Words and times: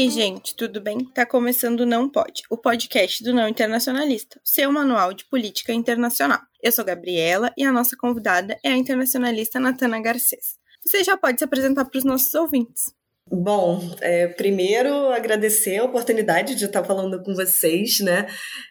aí, 0.00 0.08
gente, 0.08 0.56
tudo 0.56 0.80
bem? 0.80 1.04
Tá 1.04 1.26
começando 1.26 1.84
Não 1.84 2.08
Pode, 2.08 2.42
o 2.48 2.56
podcast 2.56 3.22
do 3.22 3.34
Não 3.34 3.46
Internacionalista, 3.46 4.40
seu 4.42 4.72
manual 4.72 5.12
de 5.12 5.26
política 5.26 5.74
internacional. 5.74 6.40
Eu 6.62 6.72
sou 6.72 6.82
Gabriela 6.82 7.52
e 7.54 7.64
a 7.64 7.70
nossa 7.70 7.94
convidada 7.98 8.58
é 8.64 8.70
a 8.70 8.76
internacionalista 8.76 9.60
Natana 9.60 10.00
Garcês. 10.00 10.58
Você 10.82 11.04
já 11.04 11.18
pode 11.18 11.38
se 11.38 11.44
apresentar 11.44 11.84
para 11.84 11.98
os 11.98 12.04
nossos 12.04 12.34
ouvintes. 12.34 12.84
Bom, 13.30 13.94
é, 14.00 14.26
primeiro 14.28 15.10
agradecer 15.10 15.76
a 15.76 15.84
oportunidade 15.84 16.54
de 16.54 16.64
estar 16.64 16.82
falando 16.82 17.22
com 17.22 17.34
vocês, 17.34 18.00
né, 18.00 18.26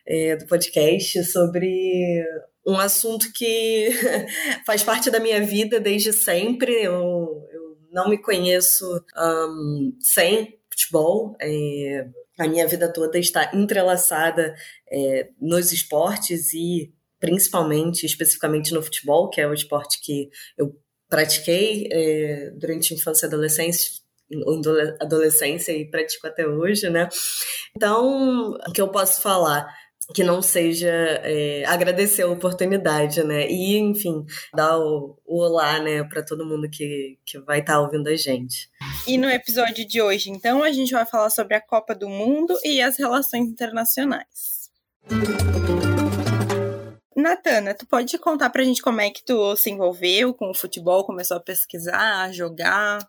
é, 0.08 0.36
do 0.36 0.48
podcast 0.48 1.24
sobre 1.26 2.26
um 2.66 2.76
assunto 2.76 3.32
que 3.36 3.90
faz 4.66 4.82
parte 4.82 5.12
da 5.12 5.20
minha 5.20 5.46
vida 5.46 5.80
desde 5.80 6.12
sempre. 6.12 6.74
Eu, 6.74 7.48
eu 7.52 7.78
não 7.92 8.10
me 8.10 8.18
conheço 8.18 8.84
um, 9.16 9.96
sem 10.00 10.59
futebol. 10.80 11.36
É, 11.42 12.08
a 12.40 12.48
minha 12.48 12.68
vida 12.68 12.92
toda 12.92 13.20
está 13.20 13.52
entrelaçada 13.54 14.56
é, 14.92 15.30
nos 15.40 15.72
esportes 15.74 16.54
e 16.54 16.94
principalmente, 17.20 18.06
especificamente 18.06 18.74
no 18.74 18.82
futebol, 18.82 19.30
que 19.30 19.42
é 19.42 19.48
o 19.48 19.54
esporte 19.54 20.00
que 20.02 20.30
eu 20.58 20.74
pratiquei 21.10 21.88
é, 21.92 22.52
durante 22.52 22.94
a 22.94 22.98
infância 22.98 23.26
e 23.26 23.28
adolescência, 23.28 23.92
adolescência 25.02 25.72
e 25.74 25.90
pratico 25.90 26.28
até 26.28 26.48
hoje, 26.48 26.90
né? 26.90 27.10
Então, 27.76 28.52
o 28.52 28.72
que 28.72 28.82
eu 28.82 28.90
posso 28.90 29.22
falar? 29.22 29.68
que 30.14 30.24
não 30.24 30.42
seja 30.42 30.90
é, 30.90 31.64
agradecer 31.66 32.24
a 32.24 32.28
oportunidade, 32.28 33.24
né? 33.24 33.48
E, 33.48 33.78
enfim, 33.78 34.26
dar 34.56 34.80
o, 34.80 35.16
o 35.24 35.40
olá, 35.44 35.80
né, 35.80 36.04
para 36.04 36.24
todo 36.24 36.46
mundo 36.46 36.68
que, 36.68 37.20
que 37.26 37.40
vai 37.42 37.60
estar 37.60 37.74
tá 37.74 37.82
ouvindo 37.82 38.08
a 38.08 38.16
gente. 38.16 38.68
E 39.10 39.18
no 39.18 39.28
episódio 39.28 39.88
de 39.88 40.00
hoje, 40.00 40.30
então, 40.30 40.62
a 40.62 40.72
gente 40.72 40.92
vai 40.92 41.04
falar 41.04 41.32
sobre 41.32 41.56
a 41.56 41.60
Copa 41.60 41.96
do 41.96 42.08
Mundo 42.08 42.56
e 42.64 42.80
as 42.80 42.96
relações 42.96 43.48
internacionais. 43.48 44.70
Natana, 47.16 47.74
tu 47.74 47.88
pode 47.88 48.16
contar 48.20 48.52
pra 48.52 48.64
gente 48.64 48.84
como 48.84 49.02
é 49.02 49.10
que 49.10 49.26
tu 49.26 49.56
se 49.56 49.72
envolveu 49.72 50.32
com 50.32 50.52
o 50.52 50.54
futebol, 50.54 51.04
começou 51.04 51.38
a 51.38 51.40
pesquisar, 51.40 52.22
a 52.22 52.32
jogar? 52.32 53.00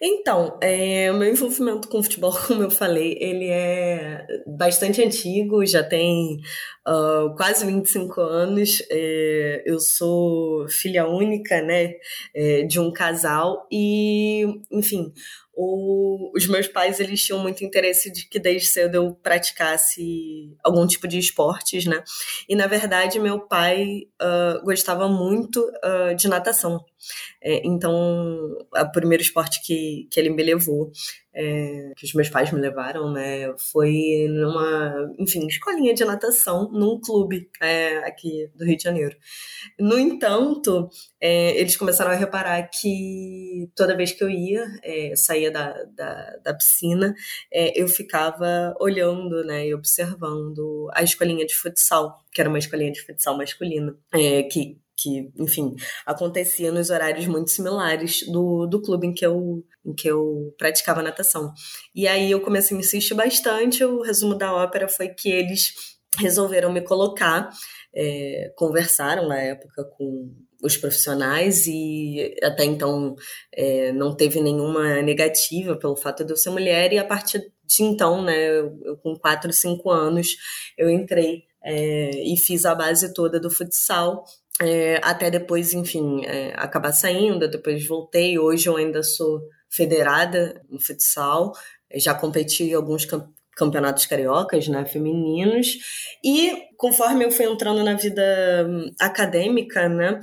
Então, 0.00 0.58
é, 0.62 1.10
o 1.10 1.14
meu 1.16 1.30
envolvimento 1.30 1.88
com 1.88 1.98
o 1.98 2.02
futebol, 2.02 2.32
como 2.46 2.62
eu 2.62 2.70
falei, 2.70 3.16
ele 3.20 3.48
é 3.48 4.24
bastante 4.46 5.02
antigo, 5.02 5.64
já 5.66 5.82
tem 5.82 6.40
uh, 6.86 7.34
quase 7.36 7.66
25 7.66 8.20
anos. 8.20 8.82
É, 8.90 9.62
eu 9.66 9.78
sou 9.78 10.66
filha 10.68 11.06
única, 11.06 11.60
né, 11.62 11.94
é, 12.34 12.62
de 12.62 12.80
um 12.80 12.92
casal 12.92 13.66
e, 13.70 14.44
enfim, 14.70 15.12
o, 15.54 16.32
os 16.34 16.46
meus 16.46 16.66
pais 16.66 16.98
eles 16.98 17.22
tinham 17.22 17.38
muito 17.38 17.64
interesse 17.64 18.10
de 18.10 18.26
que 18.26 18.38
desde 18.38 18.68
cedo 18.68 18.94
eu 18.94 19.14
praticasse 19.14 20.56
algum 20.64 20.86
tipo 20.86 21.06
de 21.06 21.18
esportes, 21.18 21.84
né? 21.84 22.02
E 22.48 22.56
na 22.56 22.66
verdade 22.66 23.18
meu 23.18 23.40
pai 23.40 24.02
uh, 24.20 24.64
gostava 24.64 25.08
muito 25.08 25.60
uh, 25.60 26.14
de 26.14 26.28
natação. 26.28 26.84
É, 27.42 27.66
então, 27.66 27.92
o 27.92 28.92
primeiro 28.92 29.22
esporte 29.22 29.60
que, 29.64 30.06
que 30.10 30.20
ele 30.20 30.30
me 30.30 30.42
levou 30.42 30.92
é, 31.34 31.92
que 31.96 32.04
os 32.04 32.14
meus 32.14 32.28
pais 32.28 32.50
me 32.52 32.60
levaram, 32.60 33.10
né, 33.10 33.52
foi 33.56 34.26
numa, 34.28 35.12
enfim, 35.18 35.46
escolinha 35.46 35.94
de 35.94 36.04
natação 36.04 36.70
num 36.70 37.00
clube 37.00 37.48
é, 37.60 37.98
aqui 37.98 38.50
do 38.54 38.64
Rio 38.64 38.76
de 38.76 38.82
Janeiro. 38.82 39.16
No 39.78 39.98
entanto, 39.98 40.88
é, 41.20 41.58
eles 41.58 41.76
começaram 41.76 42.10
a 42.10 42.14
reparar 42.14 42.62
que 42.68 43.70
toda 43.74 43.96
vez 43.96 44.12
que 44.12 44.22
eu 44.22 44.30
ia, 44.30 44.64
é, 44.82 45.14
saía 45.16 45.50
da, 45.50 45.72
da, 45.94 46.36
da 46.44 46.54
piscina, 46.54 47.14
é, 47.52 47.80
eu 47.80 47.88
ficava 47.88 48.74
olhando, 48.80 49.44
né, 49.44 49.66
e 49.68 49.74
observando 49.74 50.88
a 50.92 51.02
escolinha 51.02 51.46
de 51.46 51.54
futsal, 51.54 52.18
que 52.32 52.40
era 52.40 52.50
uma 52.50 52.58
escolinha 52.58 52.92
de 52.92 53.00
futsal 53.00 53.36
masculina, 53.36 53.96
é, 54.12 54.42
que 54.42 54.81
que, 55.02 55.30
enfim, 55.38 55.74
acontecia 56.06 56.70
nos 56.70 56.90
horários 56.90 57.26
muito 57.26 57.50
similares 57.50 58.24
do, 58.30 58.66
do 58.66 58.80
clube 58.80 59.06
em 59.06 59.14
que, 59.14 59.26
eu, 59.26 59.64
em 59.84 59.94
que 59.94 60.08
eu 60.08 60.54
praticava 60.56 61.02
natação. 61.02 61.52
E 61.94 62.06
aí 62.06 62.30
eu 62.30 62.40
comecei 62.40 62.76
a 62.76 62.80
insistir 62.80 63.14
bastante. 63.14 63.84
O 63.84 64.02
resumo 64.02 64.34
da 64.34 64.54
ópera 64.54 64.88
foi 64.88 65.08
que 65.08 65.30
eles 65.30 65.72
resolveram 66.18 66.72
me 66.72 66.82
colocar, 66.82 67.50
é, 67.94 68.52
conversaram 68.56 69.26
na 69.28 69.38
época 69.38 69.84
com 69.96 70.30
os 70.62 70.76
profissionais 70.76 71.66
e 71.66 72.36
até 72.42 72.64
então 72.64 73.16
é, 73.52 73.92
não 73.92 74.14
teve 74.14 74.40
nenhuma 74.40 75.02
negativa 75.02 75.76
pelo 75.76 75.96
fato 75.96 76.24
de 76.24 76.32
eu 76.32 76.36
ser 76.36 76.50
mulher 76.50 76.92
e 76.92 76.98
a 76.98 77.04
partir 77.04 77.40
de 77.64 77.82
então, 77.82 78.22
né, 78.22 78.60
eu 78.60 78.96
com 79.02 79.16
4, 79.16 79.52
5 79.52 79.90
anos, 79.90 80.28
eu 80.78 80.88
entrei 80.88 81.42
é, 81.64 82.10
e 82.10 82.36
fiz 82.36 82.64
a 82.64 82.74
base 82.74 83.12
toda 83.12 83.40
do 83.40 83.50
futsal 83.50 84.24
é, 84.62 85.00
até 85.02 85.28
depois, 85.28 85.72
enfim, 85.72 86.24
é, 86.24 86.52
acabar 86.56 86.92
saindo, 86.92 87.50
depois 87.50 87.86
voltei. 87.86 88.38
Hoje 88.38 88.68
eu 88.68 88.76
ainda 88.76 89.02
sou 89.02 89.40
federada 89.68 90.62
no 90.70 90.80
futsal, 90.80 91.52
já 91.96 92.14
competi 92.14 92.64
em 92.64 92.74
alguns 92.74 93.06
campeonatos 93.56 94.06
cariocas, 94.06 94.68
né, 94.68 94.84
femininos, 94.84 95.78
e 96.24 96.52
conforme 96.76 97.24
eu 97.24 97.30
fui 97.30 97.44
entrando 97.44 97.82
na 97.82 97.94
vida 97.94 98.22
hum, 98.68 98.90
acadêmica, 99.00 99.88
né, 99.88 100.20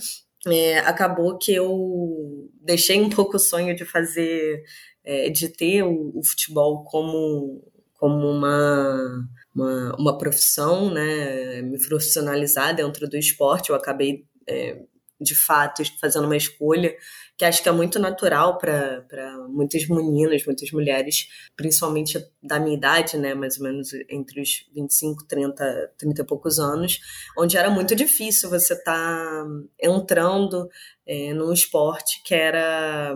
é, 0.47 0.79
acabou 0.79 1.37
que 1.37 1.53
eu 1.53 2.49
deixei 2.61 3.01
um 3.01 3.09
pouco 3.11 3.37
o 3.37 3.39
sonho 3.39 3.75
de 3.75 3.85
fazer, 3.85 4.63
é, 5.03 5.29
de 5.29 5.49
ter 5.49 5.83
o, 5.83 6.11
o 6.15 6.23
futebol 6.23 6.83
como, 6.85 7.61
como 7.97 8.27
uma 8.29 9.27
uma, 9.59 9.95
uma 9.97 10.17
profissão, 10.17 10.91
né, 10.91 11.61
me 11.61 11.77
profissionalizar 11.79 12.75
dentro 12.75 13.09
do 13.09 13.17
esporte. 13.17 13.69
Eu 13.69 13.75
acabei, 13.75 14.25
é, 14.49 14.85
de 15.19 15.35
fato, 15.35 15.83
fazendo 15.99 16.25
uma 16.25 16.37
escolha 16.37 16.95
que 17.37 17.45
acho 17.45 17.63
que 17.63 17.69
é 17.69 17.71
muito 17.71 17.97
natural 17.99 18.57
para 18.57 19.37
muitas 19.47 19.87
meninas, 19.87 20.45
muitas 20.45 20.71
mulheres, 20.71 21.25
principalmente 21.55 22.19
da 22.43 22.59
minha 22.59 22.75
idade, 22.75 23.17
né, 23.17 23.33
mais 23.33 23.57
ou 23.57 23.63
menos 23.63 23.91
entre 24.09 24.41
os 24.41 24.65
25, 24.75 25.25
30, 25.25 25.93
30 25.97 26.21
e 26.21 26.25
poucos 26.25 26.59
anos, 26.59 26.99
onde 27.37 27.55
era 27.55 27.69
muito 27.69 27.95
difícil 27.95 28.49
você 28.49 28.73
estar 28.73 28.93
tá 28.93 29.47
entrando 29.81 30.69
é, 31.07 31.33
num 31.33 31.53
esporte 31.53 32.21
que 32.25 32.35
era 32.35 33.15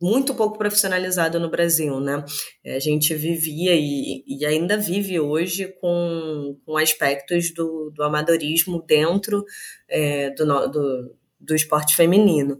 muito 0.00 0.34
pouco 0.34 0.58
profissionalizado 0.58 1.40
no 1.40 1.48
Brasil, 1.48 1.98
né? 1.98 2.24
A 2.66 2.78
gente 2.78 3.14
vivia 3.14 3.74
e, 3.74 4.22
e 4.26 4.44
ainda 4.44 4.76
vive 4.76 5.18
hoje 5.18 5.68
com, 5.80 6.58
com 6.66 6.76
aspectos 6.76 7.54
do, 7.54 7.90
do 7.94 8.02
amadorismo 8.02 8.84
dentro 8.86 9.44
é, 9.88 10.30
do, 10.30 10.44
do, 10.68 11.16
do 11.42 11.54
esporte 11.54 11.96
feminino. 11.96 12.58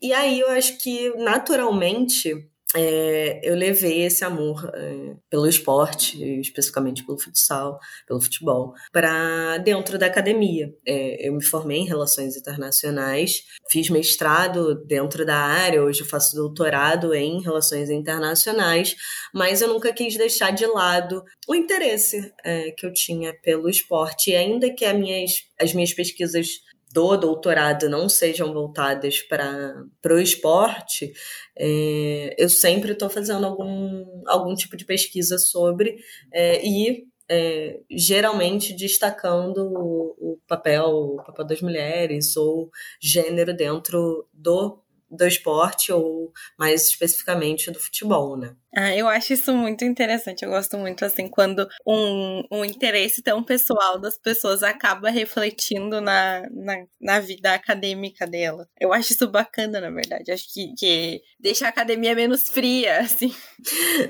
E 0.00 0.12
aí 0.12 0.40
eu 0.40 0.48
acho 0.50 0.78
que, 0.78 1.10
naturalmente, 1.16 2.34
é, 2.74 3.40
eu 3.42 3.54
levei 3.54 4.04
esse 4.04 4.24
amor 4.24 4.70
é, 4.74 5.14
pelo 5.28 5.46
esporte, 5.46 6.22
especificamente 6.40 7.04
pelo 7.04 7.18
futsal, 7.18 7.78
pelo 8.06 8.20
futebol, 8.20 8.72
para 8.90 9.58
dentro 9.58 9.98
da 9.98 10.06
academia. 10.06 10.72
É, 10.86 11.28
eu 11.28 11.34
me 11.34 11.44
formei 11.44 11.78
em 11.78 11.86
relações 11.86 12.36
internacionais, 12.36 13.44
fiz 13.70 13.90
mestrado 13.90 14.74
dentro 14.86 15.26
da 15.26 15.36
área, 15.36 15.82
hoje 15.82 16.00
eu 16.00 16.06
faço 16.06 16.34
doutorado 16.34 17.14
em 17.14 17.42
relações 17.42 17.90
internacionais, 17.90 18.94
mas 19.34 19.60
eu 19.60 19.68
nunca 19.68 19.92
quis 19.92 20.16
deixar 20.16 20.50
de 20.50 20.66
lado 20.66 21.22
o 21.46 21.54
interesse 21.54 22.32
é, 22.44 22.70
que 22.70 22.86
eu 22.86 22.92
tinha 22.92 23.34
pelo 23.42 23.68
esporte, 23.68 24.34
ainda 24.34 24.72
que 24.72 24.84
as 24.84 24.96
minhas, 24.96 25.30
as 25.60 25.74
minhas 25.74 25.92
pesquisas 25.92 26.48
do 26.92 27.16
doutorado 27.16 27.88
não 27.88 28.08
sejam 28.08 28.52
voltadas 28.52 29.20
para 29.22 29.86
o 30.10 30.18
esporte, 30.18 31.12
é, 31.58 32.34
eu 32.38 32.48
sempre 32.48 32.92
estou 32.92 33.08
fazendo 33.08 33.46
algum, 33.46 34.22
algum 34.26 34.54
tipo 34.54 34.76
de 34.76 34.84
pesquisa 34.84 35.38
sobre 35.38 35.96
é, 36.32 36.64
e 36.64 37.06
é, 37.28 37.80
geralmente 37.90 38.74
destacando 38.74 39.58
o, 39.58 40.32
o, 40.34 40.38
papel, 40.46 40.88
o 40.88 41.16
papel 41.24 41.46
das 41.46 41.62
mulheres 41.62 42.36
ou 42.36 42.70
gênero 43.00 43.54
dentro 43.56 44.28
do 44.32 44.82
do 45.12 45.26
esporte 45.26 45.92
ou 45.92 46.32
mais 46.58 46.88
especificamente 46.88 47.70
do 47.70 47.78
futebol, 47.78 48.36
né? 48.36 48.56
Ah, 48.74 48.96
eu 48.96 49.06
acho 49.06 49.34
isso 49.34 49.54
muito 49.54 49.84
interessante. 49.84 50.44
Eu 50.44 50.50
gosto 50.50 50.78
muito, 50.78 51.04
assim, 51.04 51.28
quando 51.28 51.68
um, 51.86 52.42
um 52.50 52.64
interesse 52.64 53.22
tão 53.22 53.42
pessoal 53.42 54.00
das 54.00 54.16
pessoas 54.16 54.62
acaba 54.62 55.10
refletindo 55.10 56.00
na, 56.00 56.48
na, 56.50 56.84
na 56.98 57.20
vida 57.20 57.52
acadêmica 57.52 58.26
dela. 58.26 58.66
Eu 58.80 58.92
acho 58.92 59.12
isso 59.12 59.28
bacana, 59.28 59.78
na 59.78 59.90
verdade. 59.90 60.32
Acho 60.32 60.50
que, 60.52 60.72
que 60.78 61.20
deixa 61.38 61.66
a 61.66 61.68
academia 61.68 62.14
menos 62.14 62.48
fria, 62.48 63.00
assim. 63.04 63.34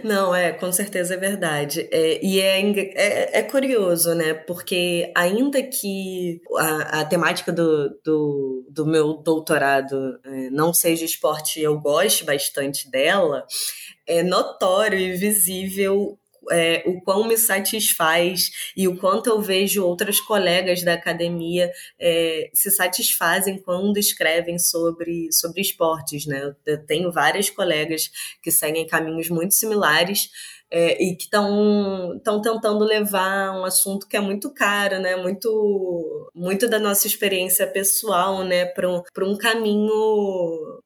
Não, 0.05 0.33
é, 0.33 0.53
com 0.53 0.71
certeza 0.71 1.15
é 1.15 1.17
verdade. 1.17 1.89
É, 1.91 2.25
e 2.25 2.41
é, 2.41 2.61
é, 2.61 3.39
é, 3.41 3.43
curioso, 3.43 4.15
né? 4.15 4.33
Porque 4.33 5.11
ainda 5.17 5.61
que 5.61 6.41
a, 6.57 7.01
a 7.01 7.05
temática 7.05 7.51
do, 7.53 7.99
do, 8.05 8.65
do 8.71 8.87
meu 8.87 9.15
doutorado 9.15 10.21
é, 10.25 10.51
não 10.51 10.73
seja 10.73 11.05
esporte, 11.05 11.61
eu 11.61 11.81
goste 11.81 12.25
bastante 12.25 12.89
dela, 12.89 13.45
é 14.07 14.23
notório 14.23 14.99
e 14.99 15.17
visível 15.17 16.19
é, 16.51 16.83
o 16.87 17.01
quão 17.03 17.27
me 17.27 17.37
satisfaz 17.37 18.51
e 18.77 18.89
o 18.89 18.97
quanto 18.97 19.29
eu 19.29 19.41
vejo 19.41 19.85
outras 19.85 20.21
colegas 20.21 20.83
da 20.83 20.95
academia 20.95 21.71
é, 21.99 22.51
se 22.53 22.71
satisfazem 22.71 23.59
quando 23.59 23.99
escrevem 23.99 24.59
sobre, 24.59 25.31
sobre 25.33 25.61
esportes, 25.61 26.27
né? 26.27 26.55
Eu 26.67 26.85
tenho 26.85 27.13
várias 27.13 27.51
colegas 27.51 28.11
que 28.43 28.51
seguem 28.51 28.87
caminhos 28.87 29.29
muito 29.29 29.55
similares 29.55 30.31
é, 30.71 31.03
e 31.03 31.15
que 31.17 31.25
estão 31.25 32.19
tentando 32.25 32.85
levar 32.85 33.53
um 33.53 33.65
assunto 33.65 34.09
que 34.09 34.17
é 34.17 34.21
muito 34.21 34.51
caro, 34.53 34.99
né? 34.99 35.17
Muito, 35.17 36.31
muito 36.35 36.69
da 36.69 36.79
nossa 36.79 37.07
experiência 37.07 37.67
pessoal, 37.67 38.43
né? 38.43 38.65
Para 38.65 38.89
um, 38.89 39.03
um 39.21 39.37
caminho 39.37 39.93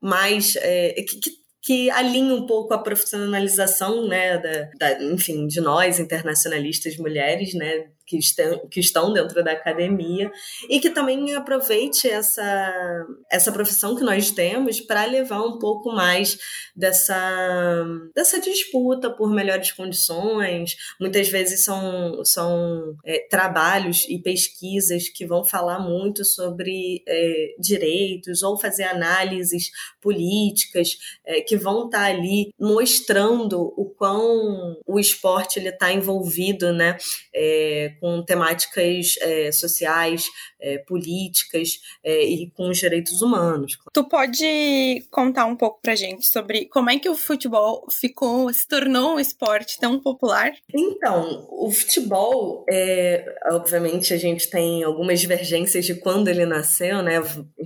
mais 0.00 0.56
é, 0.56 0.92
que, 1.02 1.20
que 1.20 1.45
que 1.66 1.90
alinha 1.90 2.32
um 2.32 2.46
pouco 2.46 2.72
a 2.72 2.78
profissionalização, 2.78 4.06
né, 4.06 4.38
da, 4.38 4.70
da, 4.78 5.02
enfim, 5.02 5.48
de 5.48 5.60
nós 5.60 5.98
internacionalistas 5.98 6.96
mulheres, 6.96 7.54
né, 7.54 7.88
que 8.06 8.16
estão, 8.16 8.68
que 8.68 8.80
estão 8.80 9.12
dentro 9.12 9.42
da 9.42 9.52
academia 9.52 10.30
e 10.68 10.78
que 10.78 10.90
também 10.90 11.34
aproveite 11.34 12.08
essa, 12.08 13.06
essa 13.30 13.50
profissão 13.52 13.96
que 13.96 14.04
nós 14.04 14.30
temos 14.30 14.80
para 14.80 15.04
levar 15.04 15.42
um 15.42 15.58
pouco 15.58 15.92
mais 15.92 16.38
dessa, 16.74 17.84
dessa 18.14 18.40
disputa 18.40 19.10
por 19.10 19.30
melhores 19.30 19.72
condições. 19.72 20.76
Muitas 21.00 21.28
vezes 21.28 21.64
são, 21.64 22.24
são 22.24 22.94
é, 23.04 23.26
trabalhos 23.28 24.06
e 24.08 24.18
pesquisas 24.18 25.08
que 25.08 25.26
vão 25.26 25.44
falar 25.44 25.80
muito 25.80 26.24
sobre 26.24 27.02
é, 27.06 27.54
direitos 27.58 28.42
ou 28.42 28.56
fazer 28.56 28.84
análises 28.84 29.70
políticas 30.00 30.96
é, 31.24 31.40
que 31.40 31.56
vão 31.56 31.86
estar 31.86 31.98
tá 31.98 32.04
ali 32.06 32.52
mostrando 32.58 33.60
o 33.76 33.92
quão 33.96 34.76
o 34.86 35.00
esporte 35.00 35.58
está 35.58 35.92
envolvido 35.92 36.72
né, 36.72 36.96
é, 37.34 37.95
com 38.00 38.22
temáticas 38.22 39.16
é, 39.20 39.52
sociais, 39.52 40.26
é, 40.60 40.78
políticas 40.78 41.80
é, 42.04 42.24
e 42.24 42.50
com 42.50 42.68
os 42.68 42.78
direitos 42.78 43.22
humanos. 43.22 43.78
Tu 43.92 44.04
pode 44.08 45.06
contar 45.10 45.46
um 45.46 45.56
pouco 45.56 45.80
pra 45.82 45.94
gente 45.94 46.26
sobre 46.26 46.66
como 46.66 46.90
é 46.90 46.98
que 46.98 47.08
o 47.08 47.14
futebol 47.14 47.86
ficou, 47.90 48.52
se 48.52 48.66
tornou 48.66 49.14
um 49.14 49.20
esporte 49.20 49.78
tão 49.78 50.00
popular? 50.00 50.52
Então, 50.74 51.46
o 51.50 51.70
futebol, 51.70 52.64
é, 52.70 53.24
obviamente, 53.50 54.12
a 54.12 54.16
gente 54.18 54.48
tem 54.48 54.82
algumas 54.82 55.20
divergências 55.20 55.84
de 55.84 55.94
quando 55.94 56.28
ele 56.28 56.46
nasceu, 56.46 57.02
né? 57.02 57.16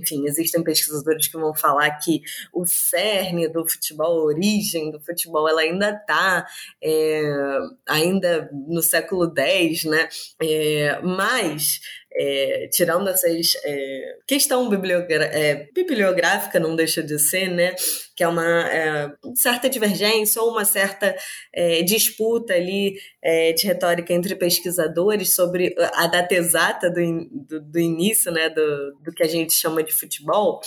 Enfim, 0.01 0.25
existem 0.25 0.63
pesquisadores 0.63 1.27
que 1.27 1.37
vão 1.37 1.53
falar 1.53 1.91
que 1.99 2.21
o 2.53 2.65
cerne 2.65 3.47
do 3.47 3.67
futebol, 3.67 4.21
a 4.21 4.23
origem 4.25 4.91
do 4.91 4.99
futebol, 4.99 5.47
ela 5.47 5.61
ainda 5.61 5.91
está 5.91 6.45
é, 6.81 7.59
ainda 7.87 8.49
no 8.67 8.81
século 8.81 9.31
X, 9.37 9.83
né? 9.85 10.09
É, 10.41 10.99
mas 11.01 11.79
é, 12.13 12.67
tirando 12.71 13.07
essas 13.07 13.53
é, 13.63 14.15
questão 14.27 14.69
é, 14.73 15.67
bibliográfica 15.73 16.59
não 16.59 16.75
deixa 16.75 17.01
de 17.01 17.17
ser, 17.17 17.49
né? 17.49 17.73
Que 18.15 18.23
é 18.23 18.27
uma 18.27 18.69
é, 18.69 19.11
certa 19.35 19.69
divergência 19.69 20.41
ou 20.41 20.51
uma 20.51 20.65
certa 20.65 21.15
é, 21.53 21.81
disputa 21.81 22.53
ali 22.53 22.95
é, 23.23 23.53
de 23.53 23.65
retórica 23.65 24.13
entre 24.13 24.35
pesquisadores 24.35 25.33
sobre 25.33 25.73
a 25.93 26.07
data 26.07 26.35
exata 26.35 26.89
do, 26.89 27.01
do, 27.31 27.61
do 27.61 27.79
início, 27.79 28.31
né? 28.31 28.49
Do, 28.49 28.93
do, 29.01 29.11
que 29.13 29.23
a 29.23 29.27
gente 29.27 29.53
chama 29.53 29.81
de 29.81 29.93
futebol. 29.93 30.59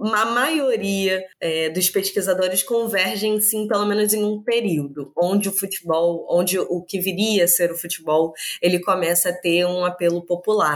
A 0.00 0.24
maioria 0.26 1.22
dos 1.74 1.90
pesquisadores 1.90 2.62
convergem 2.62 3.40
sim, 3.40 3.66
pelo 3.66 3.86
menos 3.86 4.12
em 4.12 4.22
um 4.24 4.42
período 4.42 5.12
onde 5.16 5.48
o 5.48 5.52
futebol, 5.52 6.26
onde 6.30 6.58
o 6.58 6.82
que 6.82 7.00
viria 7.00 7.44
a 7.44 7.48
ser 7.48 7.72
o 7.72 7.76
futebol, 7.76 8.32
ele 8.62 8.80
começa 8.80 9.30
a 9.30 9.32
ter 9.32 9.64
um 9.64 9.84
apelo 9.84 10.24
popular 10.24 10.69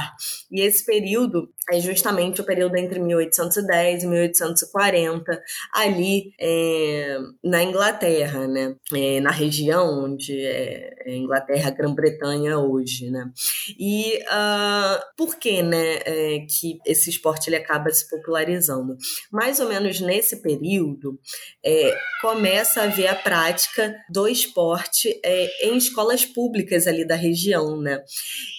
e 0.50 0.60
esse 0.60 0.84
período 0.84 1.52
é 1.70 1.80
justamente 1.80 2.40
o 2.40 2.44
período 2.44 2.76
entre 2.76 3.00
1810 3.00 4.02
e 4.02 4.06
1840, 4.06 5.42
ali 5.72 6.34
é, 6.38 7.18
na 7.42 7.62
Inglaterra, 7.62 8.46
né? 8.46 8.74
É, 8.94 9.20
na 9.20 9.30
região 9.30 10.04
onde 10.04 10.44
é, 10.44 10.94
é 11.06 11.16
Inglaterra, 11.16 11.70
Grã-Bretanha 11.70 12.58
hoje, 12.58 13.10
né? 13.10 13.30
E 13.78 14.18
uh, 14.24 15.00
por 15.16 15.36
que, 15.38 15.62
né, 15.62 16.00
é, 16.04 16.40
que 16.40 16.78
esse 16.86 17.08
esporte 17.08 17.48
ele 17.48 17.56
acaba 17.56 17.90
se 17.90 18.08
popularizando? 18.10 18.96
Mais 19.32 19.58
ou 19.58 19.68
menos 19.68 20.00
nesse 20.00 20.42
período, 20.42 21.18
é, 21.64 21.96
começa 22.20 22.82
a 22.82 22.84
haver 22.84 23.06
a 23.06 23.14
prática 23.14 23.94
do 24.10 24.28
esporte 24.28 25.18
em 25.62 25.76
escolas 25.76 26.26
públicas 26.26 26.86
ali 26.86 27.06
da 27.06 27.16
região, 27.16 27.80
né? 27.80 28.02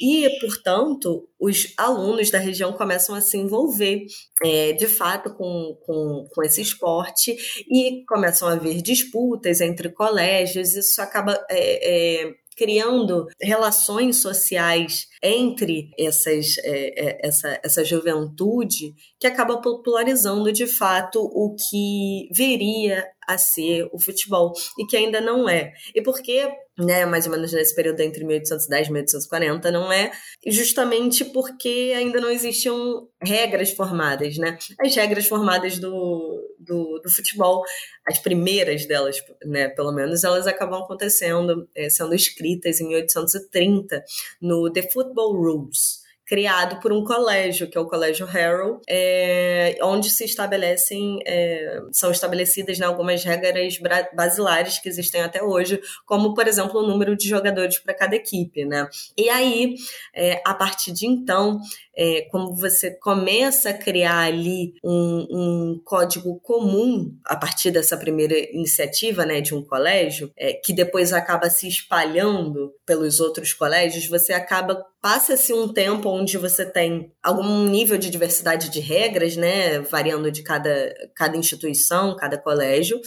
E, 0.01 0.27
portanto, 0.39 1.27
os 1.45 1.73
alunos 1.77 2.29
da 2.29 2.39
região 2.39 2.73
começam 2.73 3.15
a 3.15 3.21
se 3.21 3.37
envolver 3.37 4.05
é, 4.43 4.73
de 4.73 4.87
fato 4.87 5.33
com, 5.33 5.77
com, 5.85 6.27
com 6.33 6.43
esse 6.43 6.61
esporte 6.61 7.35
e 7.69 8.03
começam 8.05 8.47
a 8.47 8.53
haver 8.53 8.81
disputas 8.81 9.61
entre 9.61 9.89
colégios, 9.89 10.75
isso 10.75 11.01
acaba 11.01 11.33
é, 11.49 12.23
é, 12.23 12.35
criando 12.55 13.27
relações 13.41 14.21
sociais 14.21 15.07
entre 15.21 15.89
essas, 15.99 16.57
é, 16.59 17.07
é, 17.07 17.27
essa, 17.27 17.59
essa 17.63 17.83
juventude 17.83 18.93
que 19.19 19.27
acaba 19.27 19.61
popularizando 19.61 20.51
de 20.51 20.65
fato 20.65 21.19
o 21.19 21.55
que 21.55 22.29
viria 22.33 23.05
a 23.27 23.37
ser 23.37 23.87
o 23.91 23.99
futebol 23.99 24.53
e 24.77 24.85
que 24.85 24.95
ainda 24.95 25.19
não 25.19 25.47
é. 25.49 25.73
E 25.93 26.01
por 26.01 26.21
que, 26.21 26.47
né, 26.77 27.05
mais 27.05 27.25
ou 27.25 27.31
menos 27.31 27.51
nesse 27.51 27.75
período 27.75 27.99
entre 28.01 28.23
1810 28.23 28.87
e 28.87 28.91
1840, 28.91 29.71
não 29.71 29.91
é 29.91 30.11
justamente 30.45 31.25
porque 31.25 31.93
ainda 31.95 32.19
não 32.19 32.29
existiam 32.29 33.07
regras 33.21 33.71
formadas, 33.71 34.37
né? 34.37 34.57
As 34.79 34.95
regras 34.95 35.27
formadas 35.27 35.79
do, 35.79 36.55
do, 36.59 36.99
do 36.99 37.09
futebol, 37.09 37.63
as 38.07 38.19
primeiras 38.19 38.85
delas, 38.85 39.17
né, 39.45 39.69
pelo 39.69 39.91
menos, 39.91 40.23
elas 40.23 40.47
acabam 40.47 40.81
acontecendo, 40.83 41.67
é, 41.75 41.89
sendo 41.89 42.13
escritas 42.13 42.79
em 42.79 42.87
1830 42.87 44.03
no 44.41 44.71
The 44.71 44.89
Football 44.91 45.33
Rules, 45.33 46.04
criado 46.25 46.79
por 46.81 46.91
um 46.91 47.03
colégio, 47.03 47.69
que 47.69 47.77
é 47.77 47.81
o 47.81 47.87
Colégio 47.87 48.25
Harrow, 48.25 48.81
é, 48.89 49.77
onde 49.81 50.09
se 50.09 50.25
estabelecem, 50.25 51.19
é, 51.25 51.81
são 51.91 52.11
estabelecidas 52.11 52.79
né, 52.79 52.85
algumas 52.85 53.23
regras 53.23 53.77
basilares 54.13 54.79
que 54.79 54.89
existem 54.89 55.21
até 55.21 55.43
hoje, 55.43 55.79
como, 56.05 56.33
por 56.33 56.47
exemplo, 56.47 56.81
o 56.81 56.87
número 56.87 57.15
de 57.15 57.29
jogadores 57.29 57.77
para 57.77 57.93
cada 57.93 58.15
equipe, 58.15 58.65
né? 58.65 58.87
E 59.15 59.29
aí, 59.29 59.75
é, 60.15 60.41
a 60.45 60.53
partir 60.53 60.91
de 60.91 61.05
então, 61.05 61.59
é, 61.95 62.21
como 62.29 62.55
você 62.55 62.91
começa 62.91 63.69
a 63.69 63.73
criar 63.73 64.19
ali 64.21 64.73
um, 64.83 65.27
um, 65.31 65.81
código 65.83 66.39
comum 66.41 67.15
a 67.23 67.35
partir 67.35 67.71
dessa 67.71 67.95
primeira 67.95 68.37
iniciativa, 68.51 69.25
né, 69.25 69.41
de 69.41 69.55
um 69.55 69.63
colégio, 69.63 70.31
é, 70.35 70.53
que 70.53 70.73
depois 70.73 71.13
acaba 71.13 71.49
se 71.49 71.67
espalhando 71.67 72.73
pelos 72.85 73.19
outros 73.19 73.53
colégios, 73.53 74.07
você 74.07 74.33
acaba 74.33 74.83
passa-se 75.05 75.53
um 75.53 75.71
tempo 75.71 76.09
onde 76.15 76.37
você 76.37 76.65
tem 76.65 77.11
algum 77.21 77.67
nível 77.67 77.97
de 77.97 78.09
diversidade 78.09 78.69
de 78.69 78.79
regras, 78.79 79.35
né, 79.35 79.79
variando 79.79 80.31
de 80.31 80.41
cada, 80.43 80.93
cada 81.15 81.37
instituição, 81.37 82.15
cada 82.15 82.37
colégio, 82.37 82.99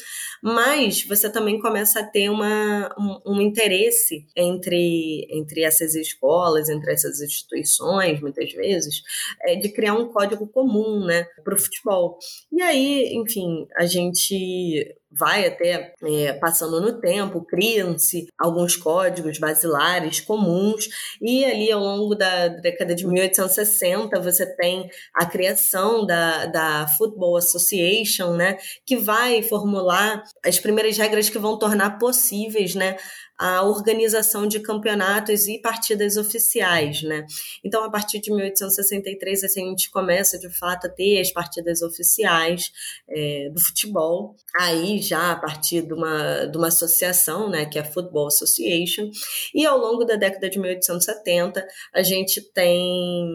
mas 0.42 1.04
você 1.04 1.30
também 1.30 1.58
começa 1.58 2.00
a 2.00 2.04
ter 2.04 2.28
uma, 2.28 2.94
um, 2.98 3.34
um 3.34 3.40
interesse 3.40 4.26
entre, 4.36 5.26
entre 5.30 5.62
essas 5.62 5.94
escolas, 5.94 6.68
entre 6.68 6.92
essas 6.92 7.20
instituições, 7.20 8.20
muitas 8.20 8.52
vezes, 8.52 9.02
é, 9.42 9.56
de 9.56 9.68
criar 9.70 9.94
um 9.94 10.12
código 10.12 10.46
comum, 10.46 11.04
né, 11.04 11.24
para 11.42 11.54
o 11.54 11.58
futebol. 11.58 12.18
E 12.52 12.62
aí, 12.62 13.14
enfim, 13.14 13.66
a 13.76 13.86
gente 13.86 14.94
vai 15.10 15.46
até 15.46 15.94
é, 16.02 16.32
passando 16.34 16.80
no 16.80 17.00
tempo, 17.00 17.44
criam-se 17.44 18.26
alguns 18.38 18.76
códigos 18.76 19.38
basilares 19.38 20.20
comuns, 20.20 20.88
e 21.20 21.44
ali 21.44 21.72
ao 21.72 21.80
longo 21.80 22.14
da 22.14 22.48
década 22.48 22.94
de 22.94 23.06
1860 23.06 24.20
você 24.20 24.46
tem 24.56 24.88
a 25.14 25.24
criação 25.24 26.04
da, 26.04 26.46
da 26.46 26.86
Football 26.96 27.36
Association, 27.36 28.34
né, 28.34 28.58
que 28.84 28.96
vai 28.96 29.42
formular 29.42 30.22
as 30.44 30.58
primeiras 30.58 30.96
regras 30.96 31.28
que 31.28 31.38
vão 31.38 31.58
tornar 31.58 31.98
possíveis 31.98 32.74
né, 32.74 32.96
a 33.38 33.62
organização 33.62 34.48
de 34.48 34.58
campeonatos 34.58 35.46
e 35.46 35.60
partidas 35.60 36.16
oficiais, 36.16 37.02
né? 37.02 37.24
Então, 37.64 37.84
a 37.84 37.90
partir 37.90 38.20
de 38.20 38.32
1863, 38.32 39.44
assim, 39.44 39.64
a 39.64 39.68
gente 39.68 39.90
começa, 39.90 40.36
de 40.36 40.50
fato, 40.58 40.88
a 40.88 40.90
ter 40.90 41.20
as 41.20 41.30
partidas 41.30 41.80
oficiais 41.80 42.72
é, 43.08 43.48
do 43.50 43.60
futebol. 43.60 44.34
Aí, 44.58 44.97
já 45.00 45.32
a 45.32 45.36
partir 45.36 45.82
de 45.82 45.92
uma, 45.92 46.46
de 46.46 46.56
uma 46.56 46.68
associação, 46.68 47.48
né, 47.48 47.66
que 47.66 47.78
é 47.78 47.82
a 47.82 47.84
Football 47.84 48.28
Association. 48.28 49.10
E 49.54 49.66
ao 49.66 49.78
longo 49.78 50.04
da 50.04 50.16
década 50.16 50.48
de 50.48 50.58
1870, 50.58 51.66
a 51.94 52.02
gente 52.02 52.40
tem 52.52 53.28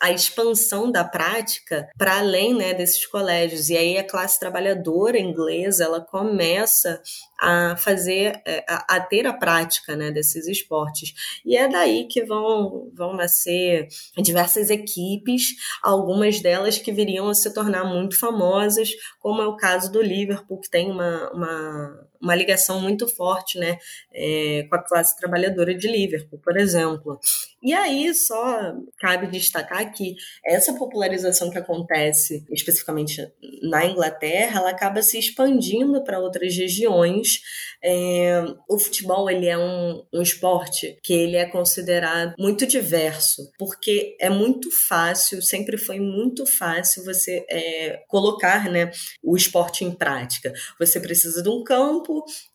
a 0.00 0.10
expansão 0.12 0.90
da 0.90 1.04
prática 1.04 1.88
para 1.96 2.18
além, 2.18 2.54
né, 2.54 2.74
desses 2.74 3.06
colégios. 3.06 3.68
E 3.68 3.76
aí 3.76 3.98
a 3.98 4.04
classe 4.04 4.38
trabalhadora 4.38 5.18
inglesa, 5.18 5.84
ela 5.84 6.00
começa 6.00 7.00
a 7.40 7.76
fazer, 7.76 8.42
é, 8.44 8.64
a, 8.68 8.96
a 8.96 9.00
ter 9.00 9.26
a 9.26 9.32
prática 9.32 9.94
né, 9.96 10.10
desses 10.10 10.48
esportes. 10.48 11.12
E 11.44 11.56
é 11.56 11.68
daí 11.68 12.08
que 12.08 12.24
vão, 12.24 12.90
vão 12.94 13.14
nascer 13.14 13.86
diversas 14.16 14.70
equipes, 14.70 15.54
algumas 15.82 16.40
delas 16.40 16.78
que 16.78 16.92
viriam 16.92 17.28
a 17.28 17.34
se 17.34 17.52
tornar 17.54 17.84
muito 17.84 18.18
famosas, 18.18 18.90
como 19.20 19.40
é 19.40 19.46
o 19.46 19.56
caso 19.56 19.90
do 19.92 20.02
Liverpool, 20.02 20.60
que 20.60 20.70
tem 20.70 20.90
uma, 20.90 20.97
uma 20.98 21.30
uma 21.32 22.07
ligação 22.34 22.80
muito 22.80 23.08
forte 23.08 23.58
né, 23.58 23.78
é, 24.12 24.66
com 24.68 24.76
a 24.76 24.82
classe 24.82 25.16
trabalhadora 25.16 25.74
de 25.74 25.88
Liverpool, 25.88 26.38
por 26.38 26.56
exemplo. 26.56 27.18
E 27.62 27.72
aí 27.72 28.14
só 28.14 28.74
cabe 28.98 29.26
destacar 29.26 29.92
que 29.92 30.14
essa 30.44 30.72
popularização 30.74 31.50
que 31.50 31.58
acontece 31.58 32.44
especificamente 32.50 33.26
na 33.62 33.84
Inglaterra, 33.84 34.60
ela 34.60 34.70
acaba 34.70 35.02
se 35.02 35.18
expandindo 35.18 36.04
para 36.04 36.20
outras 36.20 36.56
regiões. 36.56 37.40
É, 37.82 38.44
o 38.68 38.78
futebol 38.78 39.28
ele 39.28 39.46
é 39.46 39.58
um, 39.58 40.04
um 40.12 40.22
esporte 40.22 40.98
que 41.02 41.12
ele 41.12 41.36
é 41.36 41.46
considerado 41.46 42.34
muito 42.38 42.66
diverso, 42.66 43.50
porque 43.58 44.16
é 44.20 44.30
muito 44.30 44.70
fácil, 44.88 45.42
sempre 45.42 45.76
foi 45.76 45.98
muito 45.98 46.46
fácil 46.46 47.04
você 47.04 47.44
é, 47.50 48.02
colocar 48.08 48.70
né, 48.70 48.90
o 49.22 49.36
esporte 49.36 49.84
em 49.84 49.90
prática. 49.90 50.52
Você 50.78 51.00
precisa 51.00 51.42
de 51.42 51.48
um 51.48 51.64
campo, 51.64 52.07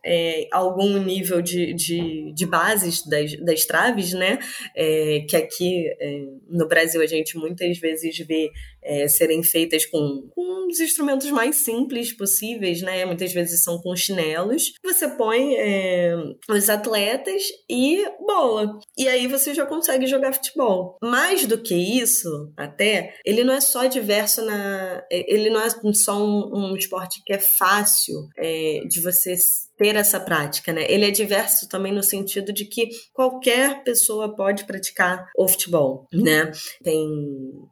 é, 0.05 0.47
algum 0.51 0.97
nível 0.97 1.41
de, 1.41 1.73
de, 1.73 2.33
de 2.33 2.45
bases 2.45 3.05
das, 3.05 3.35
das 3.39 3.65
traves, 3.65 4.13
né? 4.13 4.39
É, 4.75 5.25
que 5.27 5.35
aqui 5.35 5.87
é, 5.99 6.21
no 6.49 6.67
Brasil 6.67 7.01
a 7.01 7.07
gente 7.07 7.37
muitas 7.37 7.77
vezes 7.79 8.17
vê 8.19 8.51
é, 8.83 9.07
serem 9.07 9.43
feitas 9.43 9.85
com, 9.85 10.29
com 10.33 10.67
os 10.69 10.79
instrumentos 10.79 11.29
mais 11.31 11.57
simples 11.57 12.13
possíveis, 12.13 12.81
né? 12.81 13.05
Muitas 13.05 13.31
vezes 13.33 13.63
são 13.63 13.79
com 13.81 13.95
chinelos. 13.95 14.73
Você 14.83 15.07
põe 15.09 15.55
é, 15.55 16.15
os 16.49 16.69
atletas 16.69 17.43
e 17.69 18.03
bola. 18.25 18.79
E 18.97 19.07
aí 19.07 19.27
você 19.27 19.53
já 19.53 19.65
consegue 19.65 20.07
jogar 20.07 20.33
futebol. 20.33 20.97
Mais 21.01 21.45
do 21.45 21.61
que 21.61 21.75
isso, 21.75 22.51
até, 22.57 23.15
ele 23.25 23.43
não 23.43 23.53
é 23.53 23.61
só 23.61 23.85
diverso 23.85 24.43
na. 24.43 25.03
Ele 25.09 25.49
não 25.49 25.61
é 25.61 25.69
só 25.93 26.23
um, 26.23 26.71
um 26.71 26.75
esporte 26.75 27.21
que 27.25 27.33
é 27.33 27.39
fácil 27.39 28.27
é, 28.37 28.81
de 28.87 29.01
você 29.01 29.35
ter 29.77 29.95
essa 29.95 30.19
prática, 30.19 30.71
né? 30.71 30.85
Ele 30.89 31.05
é 31.05 31.11
diverso 31.11 31.67
também 31.67 31.91
no 31.91 32.03
sentido 32.03 32.53
de 32.53 32.65
que 32.65 32.89
qualquer 33.11 33.83
pessoa 33.83 34.35
pode 34.35 34.65
praticar 34.65 35.29
o 35.35 35.47
futebol, 35.47 36.07
né? 36.13 36.51
Tem 36.83 37.07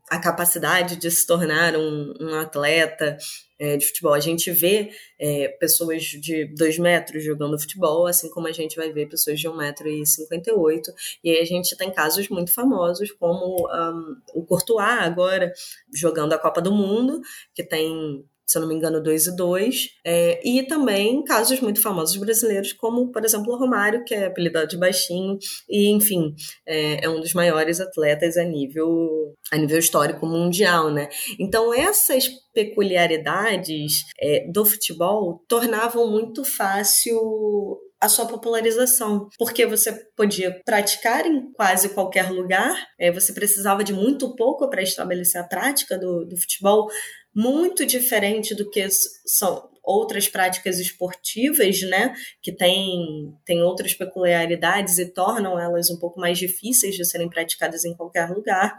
a 0.10 0.20
capacidade 0.20 0.96
de 0.96 1.12
se 1.12 1.26
tornar 1.26 1.76
um, 1.76 2.14
um 2.20 2.36
atleta 2.36 3.18
é, 3.60 3.78
de 3.78 3.86
futebol. 3.86 4.14
A 4.14 4.20
gente 4.20 4.50
vê 4.50 4.90
é, 5.20 5.48
pessoas 5.60 6.02
de 6.02 6.46
dois 6.56 6.80
metros 6.80 7.24
jogando 7.24 7.60
futebol, 7.60 8.08
assim 8.08 8.28
como 8.32 8.48
a 8.48 8.52
gente 8.52 8.76
vai 8.76 8.92
ver 8.92 9.08
pessoas 9.08 9.40
de 9.40 9.48
1,58m. 9.48 10.82
E 11.24 11.30
aí 11.30 11.40
a 11.40 11.46
gente 11.46 11.78
tem 11.78 11.92
casos 11.92 12.28
muito 12.30 12.52
famosos, 12.52 13.12
como 13.12 13.68
um, 13.68 14.16
o 14.34 14.44
Courtois 14.44 15.02
agora, 15.02 15.54
jogando 15.94 16.34
a 16.34 16.40
Copa 16.40 16.60
do 16.60 16.72
Mundo, 16.72 17.22
que 17.54 17.64
tem 17.64 18.26
se 18.52 18.58
eu 18.58 18.62
não 18.62 18.68
me 18.68 18.76
engano, 18.76 19.02
2 19.02 19.28
e 19.28 19.36
2. 19.36 19.76
É, 20.06 20.42
e 20.48 20.62
também 20.64 21.24
casos 21.24 21.62
muito 21.62 21.82
famosos 21.82 22.18
brasileiros, 22.18 22.74
como, 22.74 23.10
por 23.10 23.24
exemplo, 23.24 23.54
o 23.54 23.58
Romário, 23.58 24.04
que 24.04 24.14
é 24.14 24.26
apelidado 24.26 24.68
de 24.68 24.78
baixinho, 24.78 25.38
e, 25.70 25.90
enfim, 25.90 26.36
é, 26.68 27.06
é, 27.06 27.10
um 27.10 27.22
dos 27.22 27.34
maiores 27.34 27.80
atletas 27.80 28.36
a 28.36 28.44
nível, 28.44 29.34
a 29.52 29.58
nível 29.58 29.80
histórico 29.80 30.26
mundial, 30.26 30.92
né? 30.92 31.08
Então, 31.40 31.74
essas 31.74 32.28
peculiaridades 32.54 34.04
é, 34.20 34.46
do 34.52 34.66
futebol 34.66 35.42
tornavam 35.48 36.12
muito 36.12 36.44
fácil 36.44 37.18
a 38.02 38.10
sua 38.10 38.26
popularização, 38.26 39.30
porque 39.38 39.66
você 39.66 39.94
podia 40.18 40.60
praticar 40.66 41.26
em 41.26 41.52
quase 41.54 41.90
qualquer 41.90 42.32
lugar, 42.32 42.76
é, 43.00 43.12
você 43.12 43.32
precisava 43.32 43.84
de 43.84 43.94
muito 43.94 44.36
pouco 44.36 44.68
para 44.70 44.82
estabelecer 44.82 45.40
a 45.40 45.48
prática 45.48 45.98
do, 46.00 46.26
do 46.26 46.36
futebol, 46.36 46.90
muito 47.34 47.86
diferente 47.86 48.56
do 48.56 48.70
que 48.70 48.88
são 49.26 49.71
outras 49.84 50.28
práticas 50.28 50.80
esportivas, 50.80 51.82
né, 51.82 52.14
que 52.42 52.52
têm, 52.52 53.34
têm 53.46 53.62
outras 53.62 53.94
peculiaridades 53.94 54.98
e 54.98 55.06
tornam 55.06 55.60
elas 55.60 55.90
um 55.90 55.98
pouco 55.98 56.20
mais 56.20 56.38
difíceis 56.38 56.96
de 56.96 57.06
serem 57.06 57.30
praticadas 57.30 57.84
em 57.86 57.96
qualquer 57.96 58.30
lugar. 58.30 58.78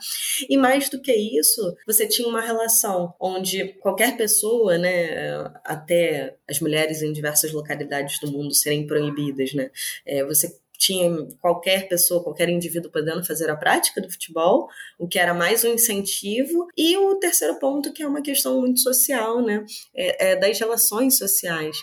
E 0.48 0.56
mais 0.56 0.88
do 0.88 1.00
que 1.00 1.12
isso, 1.12 1.74
você 1.86 2.06
tinha 2.06 2.28
uma 2.28 2.40
relação 2.40 3.14
onde 3.20 3.68
qualquer 3.80 4.16
pessoa, 4.16 4.78
né, 4.78 5.44
até 5.64 6.36
as 6.48 6.60
mulheres 6.60 7.02
em 7.02 7.12
diversas 7.12 7.52
localidades 7.52 8.18
do 8.20 8.30
mundo 8.30 8.54
serem 8.54 8.86
proibidas, 8.86 9.52
né, 9.54 9.70
é, 10.06 10.24
você 10.24 10.61
tinha 10.82 11.28
qualquer 11.40 11.88
pessoa, 11.88 12.24
qualquer 12.24 12.48
indivíduo 12.48 12.90
podendo 12.90 13.24
fazer 13.24 13.48
a 13.48 13.56
prática 13.56 14.00
do 14.00 14.10
futebol, 14.10 14.68
o 14.98 15.06
que 15.06 15.18
era 15.18 15.32
mais 15.32 15.64
um 15.64 15.72
incentivo. 15.74 16.66
E 16.76 16.96
o 16.96 17.16
terceiro 17.20 17.58
ponto, 17.60 17.92
que 17.92 18.02
é 18.02 18.06
uma 18.06 18.20
questão 18.20 18.60
muito 18.60 18.80
social, 18.80 19.40
né? 19.40 19.64
É, 19.94 20.32
é 20.32 20.36
das 20.36 20.58
relações 20.58 21.16
sociais 21.16 21.76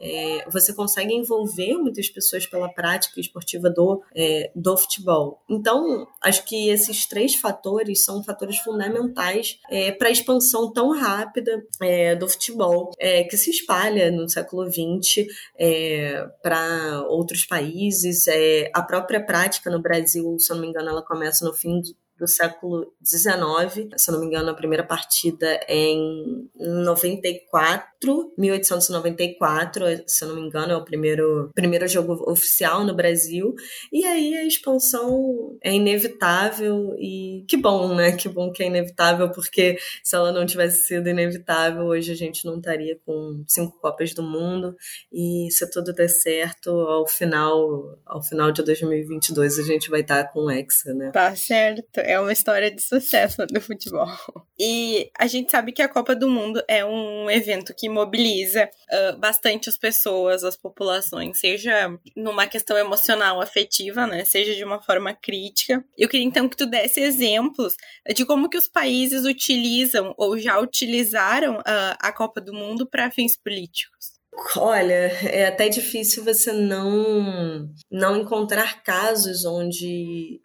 é, 0.00 0.44
você 0.50 0.72
consegue 0.74 1.14
envolver 1.14 1.74
muitas 1.74 2.08
pessoas 2.08 2.46
pela 2.46 2.68
prática 2.68 3.20
esportiva 3.20 3.70
do, 3.70 4.02
é, 4.14 4.50
do 4.54 4.76
futebol. 4.76 5.42
Então, 5.48 6.06
acho 6.22 6.44
que 6.44 6.68
esses 6.68 7.06
três 7.06 7.34
fatores 7.34 8.04
são 8.04 8.22
fatores 8.22 8.58
fundamentais 8.58 9.58
é, 9.70 9.92
para 9.92 10.08
a 10.08 10.12
expansão 10.12 10.72
tão 10.72 10.90
rápida 10.90 11.62
é, 11.80 12.14
do 12.14 12.28
futebol, 12.28 12.90
é, 12.98 13.24
que 13.24 13.36
se 13.36 13.50
espalha 13.50 14.10
no 14.10 14.28
século 14.28 14.70
XX 14.70 15.26
é, 15.58 16.26
para 16.42 17.02
outros 17.08 17.44
países. 17.44 18.26
a 18.74 18.82
própria 18.82 19.24
prática 19.24 19.70
no 19.70 19.80
Brasil, 19.80 20.36
se 20.38 20.52
eu 20.52 20.56
não 20.56 20.62
me 20.62 20.68
engano, 20.68 20.88
ela 20.88 21.02
começa 21.02 21.44
no 21.44 21.54
fim 21.54 21.80
do 22.18 22.26
século 22.26 22.92
XIX. 23.04 23.90
Se 23.96 24.10
eu 24.10 24.14
não 24.14 24.20
me 24.20 24.26
engano, 24.26 24.50
a 24.50 24.54
primeira 24.54 24.82
partida 24.82 25.60
é 25.68 25.76
em 25.76 26.48
94, 26.56 28.32
1894, 28.38 29.84
se 30.06 30.24
eu 30.24 30.28
não 30.28 30.36
me 30.36 30.42
engano, 30.42 30.72
é 30.72 30.76
o 30.76 30.84
primeiro, 30.84 31.50
primeiro 31.54 31.86
jogo 31.86 32.14
oficial 32.30 32.84
no 32.84 32.94
Brasil. 32.94 33.54
E 33.92 34.04
aí 34.04 34.34
a 34.34 34.44
expansão 34.44 35.56
é 35.62 35.72
inevitável 35.72 36.94
e 36.98 37.44
que 37.48 37.56
bom, 37.56 37.94
né? 37.94 38.12
Que 38.12 38.28
bom 38.28 38.50
que 38.50 38.62
é 38.62 38.66
inevitável, 38.66 39.30
porque 39.30 39.78
se 40.02 40.16
ela 40.16 40.32
não 40.32 40.46
tivesse 40.46 40.86
sido 40.86 41.08
inevitável, 41.08 41.84
hoje 41.84 42.12
a 42.12 42.16
gente 42.16 42.44
não 42.46 42.56
estaria 42.58 42.98
com 43.04 43.44
cinco 43.46 43.78
Copas 43.80 44.14
do 44.14 44.22
Mundo. 44.22 44.74
E 45.12 45.48
se 45.50 45.68
tudo 45.70 45.92
der 45.92 46.08
certo, 46.08 46.70
ao 46.70 47.06
final, 47.06 47.98
ao 48.06 48.22
final 48.22 48.50
de 48.50 48.62
2022 48.62 49.58
a 49.58 49.62
gente 49.62 49.90
vai 49.90 50.00
estar 50.00 50.24
com 50.32 50.46
o 50.46 50.50
Hexa, 50.50 50.94
né? 50.94 51.10
Tá 51.10 51.34
certo 51.36 52.05
é 52.06 52.20
uma 52.20 52.32
história 52.32 52.70
de 52.70 52.82
sucesso 52.82 53.46
do 53.46 53.60
futebol. 53.60 54.06
E 54.58 55.10
a 55.18 55.26
gente 55.26 55.50
sabe 55.50 55.70
que 55.70 55.82
a 55.82 55.88
Copa 55.88 56.16
do 56.16 56.30
Mundo 56.30 56.62
é 56.66 56.82
um 56.82 57.30
evento 57.30 57.74
que 57.76 57.90
mobiliza 57.90 58.64
uh, 58.90 59.18
bastante 59.18 59.68
as 59.68 59.76
pessoas, 59.76 60.42
as 60.42 60.56
populações, 60.56 61.38
seja 61.38 61.94
numa 62.16 62.46
questão 62.46 62.74
emocional, 62.78 63.42
afetiva, 63.42 64.06
né? 64.06 64.24
Seja 64.24 64.54
de 64.54 64.64
uma 64.64 64.80
forma 64.80 65.12
crítica. 65.12 65.84
Eu 65.94 66.08
queria 66.08 66.24
então 66.24 66.48
que 66.48 66.56
tu 66.56 66.64
desse 66.64 67.00
exemplos 67.00 67.74
de 68.14 68.24
como 68.24 68.48
que 68.48 68.56
os 68.56 68.66
países 68.66 69.26
utilizam 69.26 70.14
ou 70.16 70.38
já 70.38 70.58
utilizaram 70.58 71.58
uh, 71.58 71.96
a 72.00 72.10
Copa 72.10 72.40
do 72.40 72.54
Mundo 72.54 72.86
para 72.86 73.10
fins 73.10 73.36
políticos. 73.36 74.16
Olha, 74.56 75.10
é 75.24 75.46
até 75.46 75.68
difícil 75.68 76.22
você 76.22 76.52
não 76.52 77.70
não 77.90 78.16
encontrar 78.16 78.82
casos 78.82 79.44
onde 79.44 80.40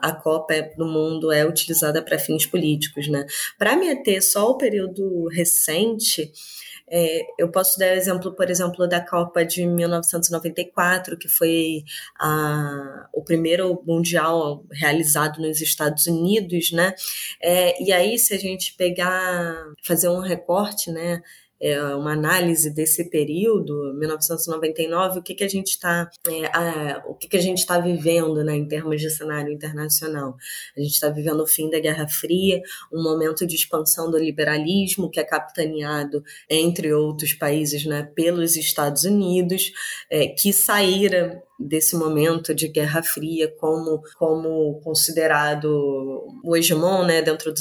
a 0.00 0.12
Copa 0.12 0.54
do 0.76 0.86
Mundo 0.86 1.32
é 1.32 1.46
utilizada 1.46 2.02
para 2.02 2.18
fins 2.18 2.46
políticos, 2.46 3.08
né? 3.08 3.24
Para 3.58 3.76
me 3.76 3.90
ater 3.90 4.22
só 4.22 4.40
ao 4.40 4.58
período 4.58 5.28
recente, 5.28 6.32
é, 6.90 7.20
eu 7.38 7.50
posso 7.50 7.78
dar 7.78 7.94
exemplo, 7.94 8.34
por 8.34 8.50
exemplo, 8.50 8.86
da 8.88 9.00
Copa 9.00 9.44
de 9.44 9.66
1994, 9.66 11.18
que 11.18 11.28
foi 11.28 11.84
a, 12.18 13.08
o 13.12 13.22
primeiro 13.22 13.82
mundial 13.86 14.64
realizado 14.72 15.40
nos 15.40 15.60
Estados 15.60 16.06
Unidos, 16.06 16.72
né? 16.72 16.94
É, 17.42 17.82
e 17.82 17.92
aí, 17.92 18.18
se 18.18 18.34
a 18.34 18.38
gente 18.38 18.74
pegar, 18.76 19.54
fazer 19.84 20.08
um 20.08 20.20
recorte, 20.20 20.90
né? 20.90 21.22
É, 21.60 21.80
uma 21.94 22.12
análise 22.12 22.70
desse 22.70 23.08
período, 23.10 23.94
1999, 23.94 25.18
o 25.18 25.22
que, 25.22 25.34
que 25.34 25.44
a 25.44 25.48
gente 25.48 25.68
está 25.68 26.08
é, 26.26 27.02
o 27.06 27.14
que, 27.14 27.28
que 27.28 27.36
a 27.36 27.40
gente 27.40 27.58
está 27.58 27.78
vivendo 27.78 28.44
né, 28.44 28.56
em 28.56 28.66
termos 28.66 29.00
de 29.00 29.10
cenário 29.10 29.52
internacional. 29.52 30.36
A 30.76 30.80
gente 30.80 30.92
está 30.92 31.08
vivendo 31.08 31.42
o 31.42 31.46
fim 31.46 31.68
da 31.70 31.80
Guerra 31.80 32.06
Fria, 32.08 32.60
um 32.92 33.02
momento 33.02 33.46
de 33.46 33.54
expansão 33.54 34.10
do 34.10 34.18
liberalismo 34.18 35.10
que 35.10 35.20
é 35.20 35.24
capitaneado, 35.24 36.22
entre 36.48 36.92
outros 36.92 37.32
países, 37.32 37.84
né, 37.84 38.02
pelos 38.14 38.56
Estados 38.56 39.04
Unidos, 39.04 39.72
é, 40.10 40.28
que 40.28 40.52
saíram 40.52 41.47
desse 41.58 41.96
momento 41.96 42.54
de 42.54 42.68
Guerra 42.68 43.02
Fria 43.02 43.52
como 43.58 44.00
como 44.16 44.80
considerado 44.82 45.68
o 46.44 46.56
hegemon, 46.56 47.04
né, 47.04 47.20
dentro 47.20 47.52
do 47.52 47.60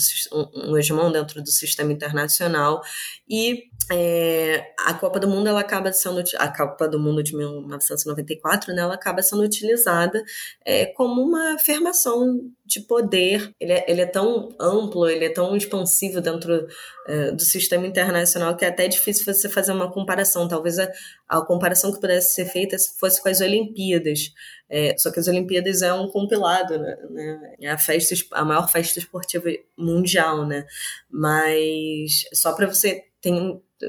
um 0.70 0.78
hegemon 0.78 1.12
dentro 1.12 1.42
do 1.42 1.50
sistema 1.50 1.92
internacional. 1.92 2.82
E 3.28 3.64
é, 3.92 4.74
a 4.86 4.94
Copa 4.94 5.20
do 5.20 5.28
Mundo 5.28 5.48
ela 5.48 5.62
acaba 5.62 5.92
sendo 5.92 6.22
a 6.38 6.48
Copa 6.56 6.88
do 6.88 7.00
Mundo 7.00 7.24
de 7.24 7.36
1994, 7.36 8.74
né, 8.74 8.82
ela 8.82 8.94
acaba 8.94 9.22
sendo 9.22 9.42
utilizada 9.42 10.24
é, 10.66 10.86
como 10.88 11.22
uma 11.22 11.56
afirmação 11.56 12.40
de 12.68 12.82
poder. 12.82 13.52
Ele 13.60 13.72
é, 13.72 13.86
ele 13.88 14.02
é, 14.02 14.06
tão 14.06 14.50
amplo, 14.60 15.10
ele 15.10 15.26
é 15.26 15.30
tão 15.30 15.56
expansivo 15.56 16.20
dentro 16.20 16.68
é, 17.08 17.32
do 17.32 17.42
sistema 17.42 17.88
internacional 17.88 18.56
que 18.56 18.66
é 18.66 18.68
até 18.68 18.88
difícil 18.88 19.26
você 19.26 19.48
fazer 19.48 19.72
uma 19.72 19.92
comparação. 19.92 20.48
Talvez 20.48 20.78
a, 20.78 20.92
a 21.28 21.42
comparação 21.42 21.92
que 21.94 22.02
pudesse 22.02 22.36
ser 22.36 22.46
feita 22.46 22.76
fosse 23.00 23.22
com 23.22 23.30
as 23.30 23.40
Olimpíadas. 23.42 24.32
É, 24.70 24.96
só 24.98 25.10
que 25.10 25.20
as 25.20 25.28
Olimpíadas 25.28 25.82
é 25.82 25.94
um 25.94 26.10
compilado, 26.10 26.78
né? 26.78 26.98
né 27.10 27.56
é 27.62 27.70
a 27.70 27.78
festa, 27.78 28.14
a 28.34 28.44
maior 28.44 28.70
festa 28.70 29.00
esportiva 29.00 29.50
mundial, 29.78 30.46
né? 30.46 30.66
Mas 31.10 32.26
só 32.34 32.54
para 32.54 32.68
você 32.68 33.06
ter 33.22 33.32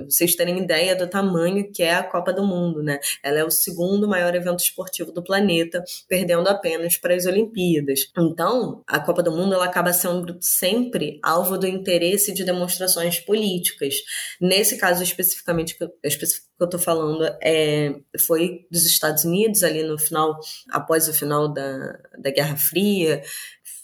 vocês 0.06 0.34
terem 0.34 0.58
ideia 0.58 0.94
do 0.94 1.08
tamanho 1.08 1.70
que 1.72 1.82
é 1.82 1.94
a 1.94 2.02
Copa 2.02 2.32
do 2.32 2.44
Mundo, 2.44 2.82
né? 2.82 2.98
Ela 3.22 3.40
é 3.40 3.44
o 3.44 3.50
segundo 3.50 4.08
maior 4.08 4.34
evento 4.34 4.60
esportivo 4.60 5.12
do 5.12 5.22
planeta, 5.22 5.82
perdendo 6.08 6.48
apenas 6.48 6.96
para 6.96 7.14
as 7.14 7.26
Olimpíadas. 7.26 8.10
Então, 8.16 8.82
a 8.86 9.00
Copa 9.00 9.22
do 9.22 9.32
Mundo 9.32 9.54
ela 9.54 9.64
acaba 9.64 9.92
sendo 9.92 10.36
sempre 10.40 11.18
alvo 11.22 11.58
do 11.58 11.66
interesse 11.66 12.32
de 12.32 12.44
demonstrações 12.44 13.20
políticas. 13.20 13.94
Nesse 14.40 14.76
caso 14.78 15.02
especificamente 15.02 15.76
que 15.76 15.84
eu, 15.84 15.88
que 15.88 16.24
eu 16.60 16.64
estou 16.64 16.80
falando 16.80 17.24
é, 17.42 17.94
foi 18.26 18.66
dos 18.70 18.84
Estados 18.84 19.24
Unidos 19.24 19.62
ali 19.62 19.82
no 19.82 19.98
final, 19.98 20.38
após 20.70 21.08
o 21.08 21.12
final 21.12 21.52
da, 21.52 21.98
da 22.18 22.30
Guerra 22.30 22.56
Fria, 22.56 23.22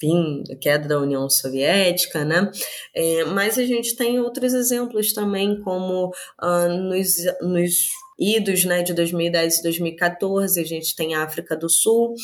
fim, 0.05 0.43
queda 0.61 0.87
da 0.87 1.01
União 1.01 1.29
Soviética, 1.31 2.25
né? 2.25 2.51
É, 2.95 3.25
mas 3.25 3.59
a 3.59 3.65
gente 3.65 3.97
tem 3.97 4.21
outros 4.21 4.53
exemplos 4.53 5.15
também, 5.15 5.61
como 5.63 6.09
uh, 6.43 6.69
nos, 6.69 7.17
nos 7.41 7.89
idos 8.19 8.65
né, 8.65 8.83
de 8.83 8.95
2010 8.95 9.59
e 9.59 9.63
2014, 9.63 10.61
a 10.61 10.65
gente 10.65 10.95
tem 10.95 11.15
a 11.15 11.25
África 11.25 11.57
do 11.57 11.69
Sul 11.69 12.15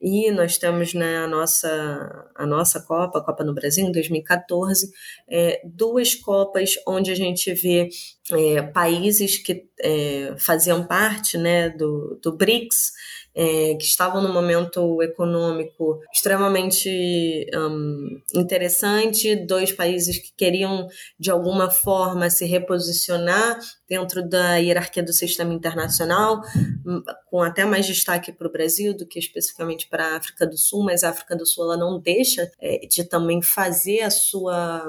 e 0.00 0.30
nós 0.30 0.58
temos 0.58 0.94
né, 0.94 1.18
a, 1.18 1.26
nossa, 1.26 2.30
a 2.36 2.46
nossa 2.46 2.80
Copa, 2.80 3.18
a 3.18 3.24
Copa 3.24 3.42
no 3.42 3.54
Brasil, 3.54 3.84
em 3.84 3.92
2014, 3.92 4.90
é, 5.28 5.60
duas 5.64 6.14
Copas 6.14 6.74
onde 6.86 7.10
a 7.10 7.16
gente 7.16 7.52
vê 7.54 7.88
é, 8.32 8.62
países 8.62 9.38
que 9.38 9.64
é, 9.80 10.34
faziam 10.38 10.86
parte 10.86 11.36
né, 11.36 11.68
do, 11.70 12.18
do 12.22 12.36
BRICS, 12.36 12.92
é, 13.34 13.74
que 13.74 13.84
estavam 13.84 14.22
num 14.22 14.32
momento 14.32 15.02
econômico 15.02 16.00
extremamente 16.12 17.46
um, 17.54 18.20
interessante, 18.34 19.36
dois 19.36 19.72
países 19.72 20.18
que 20.18 20.32
queriam 20.36 20.88
de 21.18 21.30
alguma 21.30 21.70
forma 21.70 22.28
se 22.28 22.44
reposicionar 22.44 23.58
dentro 23.88 24.26
da 24.28 24.56
hierarquia 24.56 25.02
do 25.02 25.12
sistema 25.12 25.52
internacional, 25.52 26.42
hum, 26.86 27.02
com 27.28 27.42
até 27.42 27.64
mais 27.64 27.86
destaque 27.86 28.32
para 28.32 28.46
o 28.46 28.52
Brasil 28.52 28.96
do 28.96 29.06
que 29.06 29.18
especificamente 29.18 29.88
para 29.88 30.06
a 30.06 30.16
África 30.16 30.46
do 30.46 30.56
Sul, 30.56 30.84
mas 30.84 31.02
a 31.02 31.10
África 31.10 31.36
do 31.36 31.46
Sul 31.46 31.64
ela 31.64 31.76
não 31.76 31.98
deixa 31.98 32.50
é, 32.60 32.86
de 32.86 33.04
também 33.04 33.42
fazer 33.42 34.02
a 34.02 34.10
sua, 34.10 34.84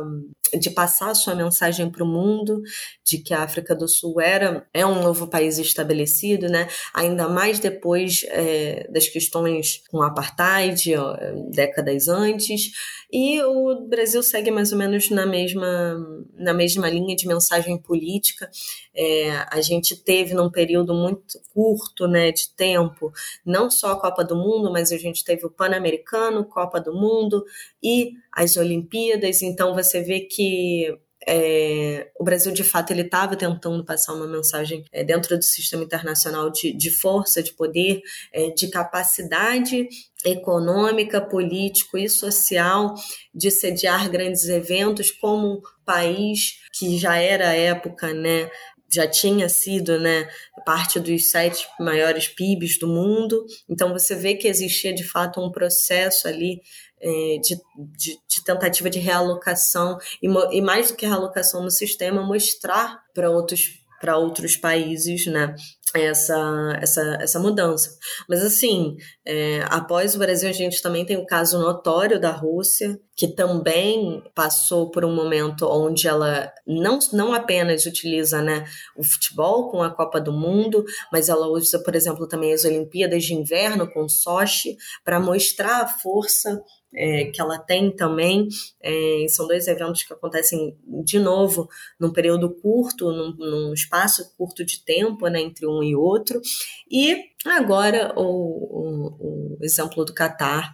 de 0.59 0.69
passar 0.69 1.11
a 1.11 1.15
sua 1.15 1.35
mensagem 1.35 1.89
para 1.89 2.03
o 2.03 2.07
mundo, 2.07 2.61
de 3.05 3.17
que 3.19 3.33
a 3.33 3.43
África 3.43 3.75
do 3.75 3.87
Sul 3.87 4.19
era 4.19 4.67
é 4.73 4.85
um 4.85 5.01
novo 5.01 5.27
país 5.27 5.57
estabelecido, 5.57 6.47
né? 6.47 6.67
Ainda 6.93 7.27
mais 7.27 7.59
depois 7.59 8.25
é, 8.29 8.87
das 8.91 9.07
questões 9.07 9.83
com 9.89 9.97
o 9.97 10.03
apartheid, 10.03 10.95
ó, 10.95 11.15
décadas 11.51 12.07
antes, 12.07 12.71
e 13.11 13.41
o 13.41 13.87
Brasil 13.87 14.23
segue 14.23 14.51
mais 14.51 14.71
ou 14.71 14.77
menos 14.77 15.09
na 15.09 15.25
mesma 15.25 15.97
na 16.33 16.53
mesma 16.53 16.89
linha 16.89 17.15
de 17.15 17.27
mensagem 17.27 17.77
política. 17.77 18.49
É, 18.93 19.31
a 19.51 19.61
gente 19.61 19.95
teve 19.95 20.33
num 20.33 20.49
período 20.49 20.93
muito 20.93 21.39
curto 21.53 22.07
né, 22.07 22.31
de 22.31 22.49
tempo, 22.55 23.11
não 23.45 23.69
só 23.69 23.91
a 23.91 23.99
Copa 23.99 24.23
do 24.23 24.35
Mundo, 24.35 24.71
mas 24.71 24.91
a 24.91 24.97
gente 24.97 25.23
teve 25.23 25.45
o 25.45 25.49
Pan-Americano, 25.49 26.45
Copa 26.45 26.79
do 26.79 26.93
Mundo 26.93 27.43
e 27.81 28.13
as 28.31 28.57
Olimpíadas, 28.57 29.41
então 29.41 29.73
você 29.73 30.01
vê 30.01 30.21
que 30.21 30.97
é, 31.27 32.09
o 32.19 32.23
Brasil 32.23 32.51
de 32.51 32.63
fato 32.63 32.91
ele 32.91 33.03
estava 33.03 33.35
tentando 33.35 33.85
passar 33.85 34.13
uma 34.13 34.27
mensagem 34.27 34.83
é, 34.91 35.03
dentro 35.03 35.37
do 35.37 35.43
sistema 35.43 35.83
internacional 35.83 36.49
de, 36.49 36.73
de 36.73 36.89
força, 36.89 37.43
de 37.43 37.53
poder, 37.53 38.01
é, 38.33 38.49
de 38.49 38.69
capacidade 38.69 39.87
econômica, 40.25 41.21
político 41.21 41.97
e 41.97 42.09
social 42.09 42.95
de 43.33 43.51
sediar 43.51 44.09
grandes 44.09 44.47
eventos 44.47 45.11
como 45.11 45.57
um 45.57 45.61
país 45.85 46.59
que 46.73 46.97
já 46.97 47.17
era 47.17 47.55
época, 47.55 48.13
né, 48.13 48.49
já 48.93 49.07
tinha 49.07 49.47
sido 49.47 49.99
né, 49.99 50.27
parte 50.65 50.99
dos 50.99 51.31
sete 51.31 51.67
maiores 51.79 52.27
PIBs 52.27 52.77
do 52.77 52.87
mundo. 52.87 53.45
Então 53.69 53.93
você 53.93 54.15
vê 54.15 54.35
que 54.35 54.47
existia 54.47 54.93
de 54.93 55.03
fato 55.03 55.39
um 55.39 55.51
processo 55.51 56.27
ali 56.27 56.61
é, 57.01 57.37
de, 57.41 57.55
de, 57.97 58.19
de, 58.27 58.43
tentativa 58.45 58.89
de 58.89 58.99
realocação 58.99 59.97
e, 60.21 60.27
e 60.51 60.61
mais 60.61 60.91
do 60.91 60.97
que 60.97 61.05
realocação 61.05 61.63
no 61.63 61.71
sistema, 61.71 62.21
mostrar 62.21 63.01
para 63.13 63.29
outros 63.29 63.81
para 64.01 64.17
outros 64.17 64.57
países, 64.57 65.27
né? 65.27 65.53
Essa, 65.93 66.79
essa, 66.81 67.17
essa 67.21 67.39
mudança. 67.39 67.95
Mas, 68.27 68.41
assim, 68.41 68.95
é, 69.23 69.59
após 69.69 70.15
o 70.15 70.17
Brasil, 70.17 70.49
a 70.49 70.53
gente 70.53 70.81
também 70.81 71.05
tem 71.05 71.17
o 71.17 71.25
caso 71.25 71.59
notório 71.59 72.19
da 72.19 72.31
Rússia, 72.31 72.99
que 73.21 73.27
também 73.27 74.23
passou 74.33 74.89
por 74.89 75.05
um 75.05 75.13
momento 75.13 75.67
onde 75.67 76.07
ela 76.07 76.51
não, 76.65 76.97
não 77.13 77.35
apenas 77.35 77.85
utiliza 77.85 78.41
né, 78.41 78.65
o 78.97 79.03
futebol 79.03 79.69
com 79.69 79.83
a 79.83 79.91
Copa 79.91 80.19
do 80.19 80.33
Mundo, 80.33 80.83
mas 81.13 81.29
ela 81.29 81.47
usa, 81.47 81.77
por 81.83 81.93
exemplo, 81.93 82.27
também 82.27 82.51
as 82.51 82.65
Olimpíadas 82.65 83.23
de 83.23 83.35
Inverno 83.35 83.87
com 83.87 84.09
Sochi 84.09 84.75
para 85.05 85.19
mostrar 85.19 85.83
a 85.83 85.87
força 85.87 86.63
é, 86.95 87.25
que 87.25 87.39
ela 87.39 87.59
tem 87.59 87.95
também. 87.95 88.47
É, 88.81 89.27
são 89.29 89.47
dois 89.47 89.67
eventos 89.67 90.01
que 90.01 90.13
acontecem 90.13 90.75
de 91.05 91.19
novo 91.19 91.69
num 91.99 92.11
período 92.11 92.49
curto, 92.49 93.11
num, 93.11 93.35
num, 93.37 93.71
espaço 93.71 94.35
curto 94.35 94.65
de 94.65 94.83
tempo 94.83 95.27
né, 95.27 95.41
entre 95.41 95.67
um 95.67 95.83
e 95.83 95.95
outro. 95.95 96.41
E 96.89 97.23
agora 97.45 98.13
o, 98.17 98.23
o, 98.23 99.57
o 99.59 99.63
exemplo 99.63 100.03
do 100.03 100.11
Catar, 100.11 100.73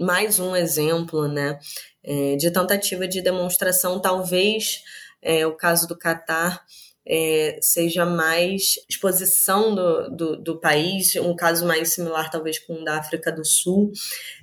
mais 0.00 0.38
um 0.38 0.54
exemplo 0.54 1.28
né, 1.28 1.58
é, 2.02 2.36
de 2.36 2.50
tentativa 2.50 3.06
de 3.06 3.20
demonstração, 3.20 4.00
talvez 4.00 4.82
é, 5.22 5.46
o 5.46 5.56
caso 5.56 5.86
do 5.86 5.98
Catar 5.98 6.64
é, 7.06 7.58
seja 7.62 8.04
mais 8.04 8.74
exposição 8.88 9.74
do, 9.74 10.10
do, 10.10 10.36
do, 10.36 10.60
país, 10.60 11.16
um 11.16 11.34
caso 11.34 11.66
mais 11.66 11.94
similar 11.94 12.30
talvez 12.30 12.58
com 12.58 12.74
o 12.74 12.84
da 12.84 12.98
África 12.98 13.32
do 13.32 13.44
Sul, 13.44 13.90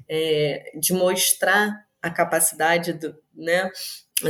é, 0.09 0.71
de 0.79 0.91
mostrar 0.93 1.85
a 2.01 2.09
capacidade 2.09 2.93
do, 2.93 3.15
né, 3.35 3.69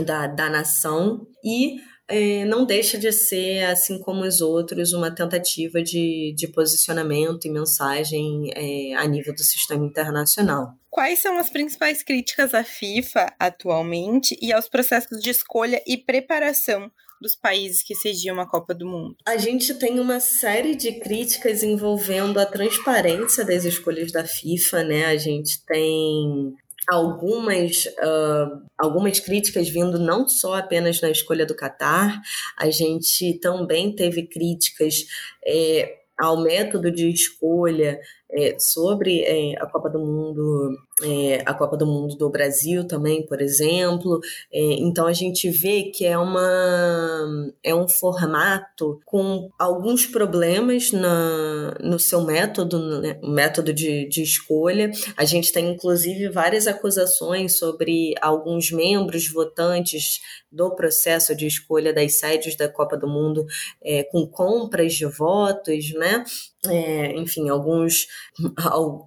da, 0.06 0.28
da 0.28 0.50
nação. 0.50 1.26
E 1.44 1.78
é, 2.08 2.46
não 2.46 2.66
deixa 2.66 2.98
de 2.98 3.12
ser, 3.12 3.64
assim 3.66 4.00
como 4.00 4.24
os 4.24 4.42
outros, 4.42 4.94
uma 4.94 5.14
tentativa 5.14 5.82
de, 5.82 6.34
de 6.36 6.48
posicionamento 6.48 7.46
e 7.46 7.50
mensagem 7.50 8.52
é, 8.56 8.96
a 8.96 9.08
nível 9.08 9.34
do 9.34 9.44
sistema 9.44 9.86
internacional. 9.86 10.74
Quais 10.90 11.20
são 11.20 11.38
as 11.38 11.50
principais 11.50 12.04
críticas 12.04 12.54
à 12.54 12.64
FIFA 12.64 13.34
atualmente 13.40 14.38
e 14.42 14.54
aos 14.54 14.70
processos 14.70 15.20
de 15.20 15.30
escolha 15.30 15.82
e 15.86 15.98
preparação 15.98 16.90
dos 17.22 17.36
países 17.36 17.82
que 17.82 17.96
sediam 17.96 18.40
a 18.40 18.48
Copa 18.48 18.74
do 18.74 18.86
Mundo? 18.86 19.16
A 19.26 19.38
gente 19.38 19.74
tem 19.74 20.00
uma 20.00 20.20
série 20.20 20.76
de 20.76 20.94
críticas 21.00 21.64
envolvendo 21.64 22.40
a 22.40 22.46
transparência 22.46 23.44
das 23.44 23.66
escolhas 23.66 24.12
da 24.12 24.24
FIFA, 24.24 24.84
né? 24.84 25.06
A 25.06 25.18
gente 25.18 25.66
tem 25.66 26.54
algumas, 26.88 27.86
uh, 27.86 28.62
algumas 28.78 29.20
críticas 29.20 29.70
vindo 29.70 30.00
não 30.00 30.28
só 30.28 30.56
apenas 30.56 31.02
na 31.02 31.10
escolha 31.10 31.46
do 31.46 31.56
Catar, 31.56 32.22
a 32.58 32.70
gente 32.70 33.40
também 33.40 33.96
teve 33.96 34.28
críticas. 34.28 35.06
É, 35.46 36.00
ao 36.18 36.42
método 36.42 36.90
de 36.90 37.10
escolha 37.10 38.00
é, 38.36 38.58
sobre 38.60 39.22
é, 39.22 39.56
a 39.62 39.66
Copa 39.66 39.90
do 39.90 40.00
Mundo, 40.00 40.70
é, 41.04 41.42
a 41.46 41.54
Copa 41.54 41.78
do 41.78 41.86
Mundo 41.86 42.16
do 42.18 42.30
Brasil 42.30 42.86
também, 42.86 43.26
por 43.26 43.42
exemplo. 43.42 44.20
É, 44.52 44.74
então 44.74 45.08
a 45.08 45.14
gente 45.14 45.50
vê 45.50 45.84
que 45.84 46.06
é 46.06 46.18
uma 46.18 47.54
é 47.64 47.74
um 47.74 47.88
formato 47.88 49.00
com 49.06 49.50
alguns 49.58 50.06
problemas 50.06 50.92
na, 50.92 51.78
no 51.82 51.98
seu 51.98 52.22
método, 52.22 53.02
né, 53.02 53.20
método 53.24 53.74
de, 53.74 54.08
de 54.10 54.22
escolha. 54.22 54.92
A 55.16 55.24
gente 55.24 55.52
tem 55.52 55.70
inclusive 55.72 56.30
várias 56.30 56.68
acusações 56.68 57.58
sobre 57.58 58.14
alguns 58.22 58.72
membros 58.72 59.28
votantes 59.32 60.20
do 60.52 60.74
processo 60.74 61.36
de 61.36 61.46
escolha 61.46 61.94
das 61.94 62.16
sedes 62.16 62.56
da 62.56 62.70
Copa 62.70 62.98
do 62.98 63.08
Mundo 63.08 63.46
é, 63.84 64.04
com 64.04 64.26
compras 64.26 64.94
de 64.94 65.06
votos, 65.06 65.94
né? 65.94 66.24
É, 66.68 67.16
enfim, 67.16 67.50
alguns, 67.50 68.08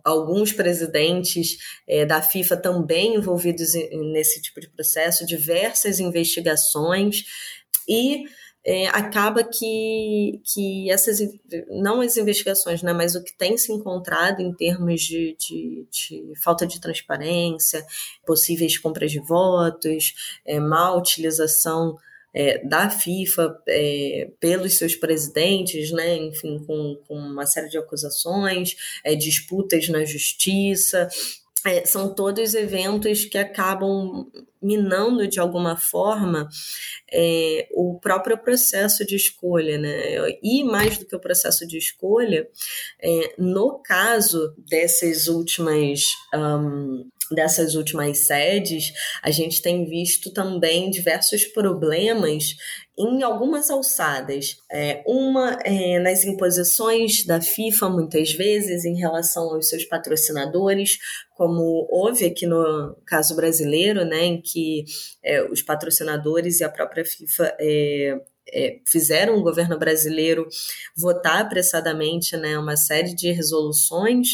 alguns 0.05 0.53
presidentes 0.53 1.59
é, 1.89 2.05
da 2.05 2.23
FIFA 2.23 2.57
também 2.57 3.15
envolvidos 3.15 3.75
nesse 4.13 4.41
tipo 4.43 4.61
de 4.61 4.69
processo, 4.69 5.27
diversas 5.27 6.01
investigações 6.01 7.25
e 7.89 8.25
é, 8.65 8.87
acaba 8.89 9.43
que, 9.43 10.43
que 10.45 10.91
essas, 10.91 11.21
não 11.71 12.03
as 12.03 12.17
investigações, 12.17 12.83
né, 12.83 12.93
mas 12.93 13.15
o 13.15 13.23
que 13.23 13.37
tem 13.37 13.57
se 13.57 13.73
encontrado 13.73 14.41
em 14.41 14.53
termos 14.53 15.01
de, 15.01 15.35
de, 15.39 15.87
de 15.91 16.33
falta 16.43 16.67
de 16.67 16.79
transparência, 16.79 17.83
possíveis 18.27 18.77
compras 18.77 19.11
de 19.11 19.21
votos, 19.21 20.13
é, 20.47 20.61
má 20.61 20.95
utilização 20.95 21.97
é, 22.35 22.65
da 22.67 22.91
FIFA 22.91 23.59
é, 23.69 24.31
pelos 24.39 24.77
seus 24.77 24.95
presidentes, 24.95 25.91
né, 25.91 26.17
enfim, 26.17 26.59
com, 26.67 27.01
com 27.07 27.15
uma 27.15 27.47
série 27.47 27.69
de 27.69 27.79
acusações, 27.79 28.77
é, 29.05 29.15
disputas 29.15 29.89
na 29.89 30.05
justiça, 30.05 31.09
é, 31.65 31.85
são 31.85 32.15
todos 32.15 32.55
eventos 32.55 33.25
que 33.25 33.37
acabam 33.37 34.31
minando 34.63 35.27
de 35.27 35.41
alguma 35.41 35.77
forma 35.77 36.49
é, 37.13 37.69
o 37.73 37.99
próprio 38.01 38.39
processo 38.39 39.05
de 39.05 39.17
escolha, 39.17 39.79
né? 39.79 40.39
E 40.43 40.65
mais 40.65 40.99
do 40.99 41.07
que 41.07 41.17
o 41.17 41.21
processo 41.21 41.67
de 41.67 41.79
escolha, 41.79 42.49
é, 43.01 43.35
no 43.39 43.81
caso 43.83 44.55
dessas 44.69 45.27
últimas 45.27 46.03
um, 46.35 47.09
dessas 47.31 47.75
últimas 47.75 48.27
sedes, 48.27 48.93
a 49.23 49.31
gente 49.31 49.61
tem 49.61 49.85
visto 49.85 50.33
também 50.33 50.91
diversos 50.91 51.45
problemas 51.45 52.57
em 52.99 53.23
algumas 53.23 53.71
alçadas. 53.71 54.57
É, 54.71 55.03
uma 55.07 55.59
é, 55.65 56.01
nas 56.01 56.25
imposições 56.25 57.25
da 57.25 57.41
FIFA, 57.41 57.91
muitas 57.91 58.33
vezes, 58.33 58.85
em 58.85 58.99
relação 58.99 59.55
aos 59.55 59.69
seus 59.69 59.85
patrocinadores, 59.85 60.99
como 61.37 61.87
houve 61.91 62.25
aqui 62.25 62.47
no 62.47 62.97
caso 63.07 63.37
brasileiro, 63.37 64.05
né, 64.05 64.25
que 64.51 64.85
é, 65.23 65.43
os 65.51 65.63
patrocinadores 65.63 66.61
e 66.61 66.65
a 66.65 66.69
própria 66.69 67.05
FIFA 67.05 67.57
é, 67.61 68.21
é, 68.53 68.81
fizeram 68.87 69.37
o 69.37 69.43
governo 69.43 69.79
brasileiro 69.79 70.47
votar 70.97 71.43
apressadamente 71.43 72.37
né, 72.37 72.59
uma 72.59 72.77
série 72.77 73.15
de 73.15 73.31
resoluções 73.31 74.29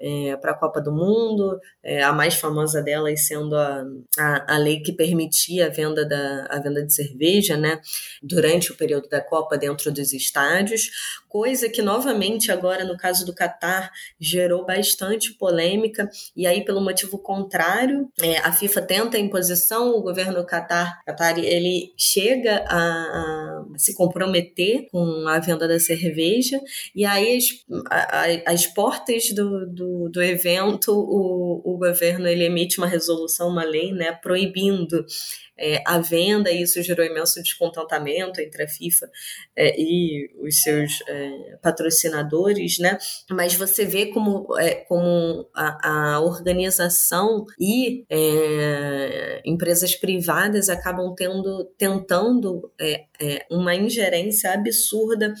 é, 0.00 0.36
para 0.36 0.52
a 0.52 0.58
Copa 0.58 0.80
do 0.80 0.90
Mundo, 0.90 1.60
é, 1.82 2.02
a 2.02 2.12
mais 2.12 2.34
famosa 2.34 2.82
delas 2.82 3.26
sendo 3.26 3.54
a, 3.54 3.84
a, 4.18 4.54
a, 4.54 4.58
lei 4.58 4.80
que 4.80 4.92
permitia 4.92 5.66
a 5.66 5.68
venda, 5.68 6.06
da, 6.06 6.46
a 6.48 6.58
venda 6.58 6.82
de 6.82 6.94
cerveja 6.94 7.56
né, 7.56 7.80
durante 8.22 8.72
o 8.72 8.76
período 8.76 9.08
da 9.08 9.20
Copa 9.20 9.58
dentro 9.58 9.92
dos 9.92 10.12
estádios, 10.12 10.90
coisa 11.28 11.68
que 11.68 11.82
novamente 11.82 12.50
agora 12.50 12.84
no 12.84 12.96
caso 12.96 13.26
do 13.26 13.34
Catar 13.34 13.90
gerou 14.18 14.64
bastante 14.64 15.34
polêmica, 15.34 16.08
e 16.34 16.46
aí 16.46 16.64
pelo 16.64 16.80
motivo 16.80 17.18
contrário, 17.18 18.10
é, 18.22 18.38
a 18.38 18.52
FIFA 18.52 18.82
tenta 18.82 19.16
a 19.16 19.20
imposição, 19.20 19.90
o 19.90 20.02
governo 20.02 20.44
Catar, 20.46 21.02
Qatar 21.04 21.38
ele 21.38 21.92
chega 21.96 22.64
a, 22.66 23.49
se 23.76 23.94
comprometer 23.94 24.88
com 24.90 25.26
a 25.28 25.38
venda 25.38 25.66
da 25.66 25.78
cerveja, 25.78 26.60
e 26.94 27.04
aí 27.04 27.36
as, 27.36 28.44
as 28.46 28.66
portas 28.66 29.30
do, 29.34 29.66
do 29.66 30.08
do, 30.08 30.22
evento, 30.22 30.92
o, 30.92 31.62
o 31.64 31.78
governo 31.78 32.26
ele 32.26 32.44
emite 32.44 32.78
uma 32.78 32.86
resolução, 32.86 33.48
uma 33.48 33.64
lei, 33.64 33.92
né, 33.92 34.12
proibindo 34.12 35.04
é, 35.60 35.82
a 35.86 35.98
venda, 35.98 36.50
e 36.50 36.62
isso 36.62 36.82
gerou 36.82 37.04
imenso 37.04 37.42
descontentamento 37.42 38.40
entre 38.40 38.62
a 38.62 38.68
FIFA 38.68 39.10
é, 39.54 39.78
e 39.78 40.30
os 40.40 40.62
seus 40.62 41.02
é, 41.06 41.58
patrocinadores, 41.62 42.78
né? 42.78 42.96
Mas 43.30 43.54
você 43.54 43.84
vê 43.84 44.06
como, 44.06 44.58
é, 44.58 44.76
como 44.86 45.46
a, 45.54 46.14
a 46.14 46.20
organização 46.20 47.44
e 47.60 48.06
é, 48.08 49.42
empresas 49.44 49.94
privadas 49.94 50.70
acabam 50.70 51.14
tendo, 51.14 51.66
tentando 51.76 52.72
é, 52.80 53.04
uma 53.50 53.74
ingerência 53.74 54.50
absurda 54.50 55.34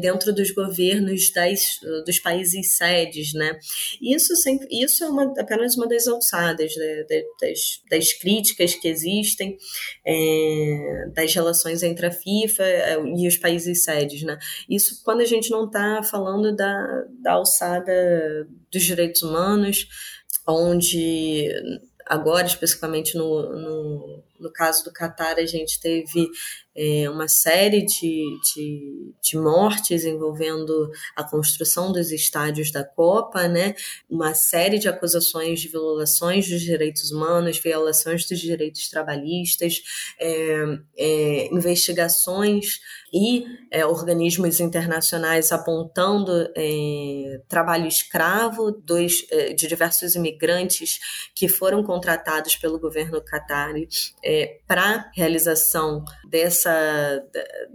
dentro 0.00 0.32
dos 0.32 0.50
governos 0.50 1.30
das, 1.32 1.60
dos 2.04 2.18
países 2.18 2.72
sedes, 2.72 3.32
né? 3.32 3.56
Isso, 4.02 4.34
sempre, 4.34 4.66
isso 4.72 5.04
é 5.04 5.08
uma, 5.08 5.32
apenas 5.38 5.76
uma 5.76 5.86
das 5.86 6.08
alçadas 6.08 6.74
né? 6.74 7.04
das, 7.40 7.80
das 7.88 8.12
críticas 8.12 8.74
que 8.74 8.88
existem 8.88 9.35
existem 9.36 9.56
é, 10.04 11.08
das 11.14 11.34
relações 11.34 11.82
entre 11.82 12.06
a 12.06 12.10
FIFA 12.10 12.62
é, 12.64 12.96
e 13.16 13.28
os 13.28 13.36
países 13.36 13.84
sedes, 13.84 14.22
né? 14.22 14.38
Isso 14.68 15.02
quando 15.04 15.20
a 15.20 15.26
gente 15.26 15.50
não 15.50 15.66
está 15.66 16.02
falando 16.02 16.54
da, 16.54 17.04
da 17.20 17.32
alçada 17.32 18.48
dos 18.72 18.82
direitos 18.82 19.22
humanos, 19.22 19.86
onde 20.48 21.48
agora 22.06 22.46
especificamente 22.46 23.16
no, 23.16 23.42
no, 23.52 24.22
no 24.40 24.52
caso 24.52 24.84
do 24.84 24.92
Catar 24.92 25.38
a 25.38 25.46
gente 25.46 25.80
teve 25.80 26.28
é, 26.76 27.08
uma 27.08 27.26
série 27.26 27.84
de, 27.86 28.22
de, 28.54 29.14
de, 29.22 29.38
mortes 29.38 30.04
envolvendo 30.04 30.90
a 31.16 31.24
construção 31.24 31.90
dos 31.90 32.12
estádios 32.12 32.70
da 32.70 32.84
Copa, 32.84 33.48
né? 33.48 33.74
uma 34.10 34.34
série 34.34 34.78
de 34.78 34.86
acusações 34.86 35.60
de 35.60 35.68
violações 35.68 36.48
dos 36.48 36.60
direitos 36.60 37.10
humanos, 37.10 37.58
violações 37.58 38.26
dos 38.28 38.38
direitos 38.38 38.88
trabalhistas, 38.88 39.82
é, 40.20 40.64
é, 40.98 41.54
investigações 41.54 42.78
e 43.12 43.46
é, 43.70 43.86
organismos 43.86 44.60
internacionais 44.60 45.52
apontando 45.52 46.30
é, 46.54 47.40
trabalho 47.48 47.86
escravo 47.86 48.70
dos, 48.70 49.26
é, 49.30 49.54
de 49.54 49.66
diversos 49.66 50.14
imigrantes 50.14 50.98
que 51.34 51.48
foram 51.48 51.82
contratados 51.82 52.56
pelo 52.56 52.78
governo 52.78 53.22
Qatari 54.26 54.56
para 54.66 55.10
realização 55.14 56.04
dessa, 56.28 57.22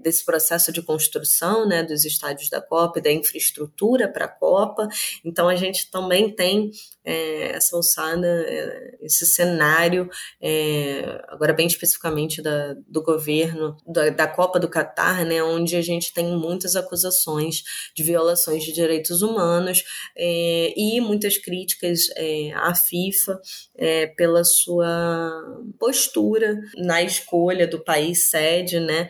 desse 0.02 0.26
processo 0.26 0.72
de 0.72 0.82
construção 0.82 1.66
né, 1.66 1.84
dos 1.84 2.04
estádios 2.04 2.50
da 2.50 2.62
Copa 2.62 3.00
e 3.00 3.02
da 3.02 3.12
infraestrutura 3.12 4.10
para 4.10 4.26
a 4.26 4.28
Copa. 4.28 4.88
Então, 5.24 5.48
a 5.48 5.56
gente 5.56 5.90
também 5.90 6.30
tem 6.30 6.70
é, 7.04 7.54
essa 7.56 7.78
alçada, 7.78 8.28
é, 8.28 8.98
esse 9.02 9.26
cenário, 9.26 10.10
é, 10.42 11.24
agora 11.30 11.54
bem 11.54 11.66
especificamente 11.66 12.42
da, 12.42 12.76
do 12.88 13.02
governo, 13.02 13.78
da, 13.88 14.10
da 14.10 14.28
Copa 14.28 14.60
do 14.60 14.70
Catar, 14.70 15.26
né, 15.26 15.42
onde 15.42 15.78
a 15.78 15.82
gente 15.82 16.14
tem 16.14 16.36
muitas 16.38 16.76
acusações 16.76 17.64
de 17.96 18.04
violações 18.04 18.64
de 18.64 18.74
direitos 18.74 19.22
humanos 19.22 19.82
é, 20.18 20.74
e 20.76 21.00
muitas 21.00 21.38
críticas 21.38 22.10
é, 22.18 22.52
à 22.54 22.76
FIFA 22.76 23.40
é, 23.78 24.08
pela 24.08 24.44
sua 24.44 25.42
postura 25.80 26.41
na 26.78 27.02
escolha 27.02 27.68
do 27.68 27.84
país 27.84 28.30
sede, 28.30 28.80
né? 28.80 29.10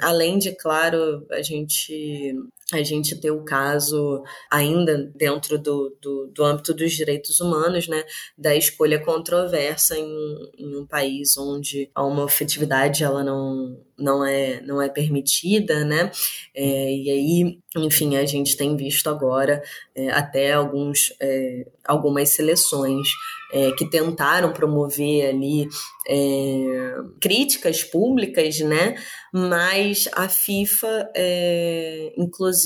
além 0.00 0.38
de, 0.38 0.54
claro, 0.56 1.26
a 1.30 1.42
gente 1.42 2.34
a 2.72 2.82
gente 2.82 3.18
ter 3.18 3.30
o 3.30 3.44
caso 3.44 4.22
ainda 4.50 5.10
dentro 5.14 5.58
do, 5.58 5.96
do, 6.02 6.26
do, 6.26 6.44
âmbito 6.44 6.74
dos 6.74 6.92
direitos 6.92 7.40
humanos, 7.40 7.88
né, 7.88 8.04
da 8.36 8.54
escolha 8.54 9.02
controversa 9.02 9.96
em, 9.96 10.50
em 10.58 10.76
um 10.76 10.86
país 10.86 11.36
onde 11.38 11.90
a 11.94 12.04
homofetividade 12.04 13.02
ela 13.02 13.24
não, 13.24 13.80
não 13.98 14.22
é 14.22 14.60
não 14.60 14.82
é 14.82 14.88
permitida, 14.88 15.82
né, 15.82 16.10
é, 16.54 16.94
e 16.94 17.10
aí, 17.10 17.58
enfim, 17.76 18.16
a 18.16 18.26
gente 18.26 18.54
tem 18.54 18.76
visto 18.76 19.08
agora 19.08 19.62
é, 19.94 20.10
até 20.10 20.52
alguns 20.52 21.14
é, 21.22 21.66
algumas 21.86 22.28
seleções 22.28 23.08
é, 23.50 23.72
que 23.72 23.88
tentaram 23.88 24.52
promover 24.52 25.26
ali 25.26 25.66
é, 26.06 26.94
críticas 27.20 27.82
públicas, 27.82 28.58
né? 28.60 28.94
Mas 29.32 30.08
a 30.12 30.28
FIFA, 30.28 31.10
é, 31.14 32.12
inclusive, 32.16 32.57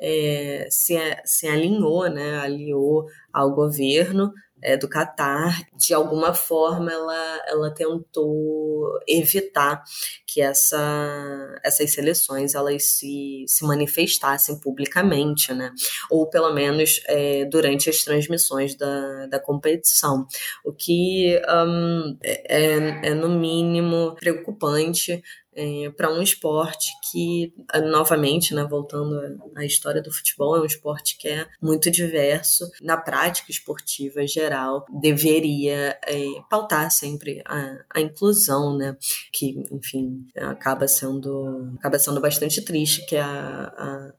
é, 0.00 0.66
se, 0.70 0.94
se 1.24 1.46
alinhou, 1.46 2.08
né? 2.08 2.38
Alinhou 2.38 3.06
ao 3.32 3.54
governo 3.54 4.32
é, 4.62 4.76
do 4.76 4.88
Catar, 4.88 5.60
de 5.76 5.92
alguma 5.92 6.32
forma 6.32 6.92
ela, 6.92 7.42
ela 7.48 7.74
tentou 7.74 8.98
evitar 9.08 9.82
que 10.26 10.40
essa, 10.40 11.58
essas 11.64 11.92
seleções 11.92 12.54
elas 12.54 12.84
se, 12.84 13.44
se 13.46 13.64
manifestassem 13.64 14.58
publicamente, 14.60 15.52
né? 15.52 15.72
ou 16.08 16.30
pelo 16.30 16.54
menos 16.54 17.02
é, 17.06 17.44
durante 17.46 17.90
as 17.90 18.04
transmissões 18.04 18.76
da, 18.76 19.26
da 19.26 19.40
competição, 19.40 20.26
o 20.64 20.72
que 20.72 21.40
um, 21.66 22.16
é, 22.22 22.62
é, 22.62 23.10
é 23.10 23.14
no 23.14 23.28
mínimo 23.28 24.14
preocupante 24.14 25.20
é, 25.54 25.90
para 25.90 26.12
um 26.12 26.22
esporte 26.22 26.90
que, 27.10 27.52
ah, 27.68 27.80
novamente, 27.80 28.54
né, 28.54 28.64
voltando 28.64 29.20
à 29.54 29.64
história 29.64 30.02
do 30.02 30.12
futebol, 30.12 30.56
é 30.56 30.60
um 30.60 30.66
esporte 30.66 31.16
que 31.18 31.28
é 31.28 31.46
muito 31.60 31.90
diverso. 31.90 32.70
Na 32.80 32.96
prática 32.96 33.50
esportiva 33.50 34.26
geral, 34.26 34.84
deveria 35.00 35.98
é, 36.06 36.24
pautar 36.48 36.90
sempre 36.90 37.42
a, 37.46 37.78
a, 37.94 38.00
inclusão, 38.00 38.76
né, 38.76 38.96
que, 39.32 39.62
enfim, 39.70 40.26
acaba 40.36 40.88
sendo, 40.88 41.72
acaba 41.78 41.98
sendo 41.98 42.20
bastante 42.20 42.62
triste 42.62 43.04
que 43.06 43.16
a, 43.16 43.26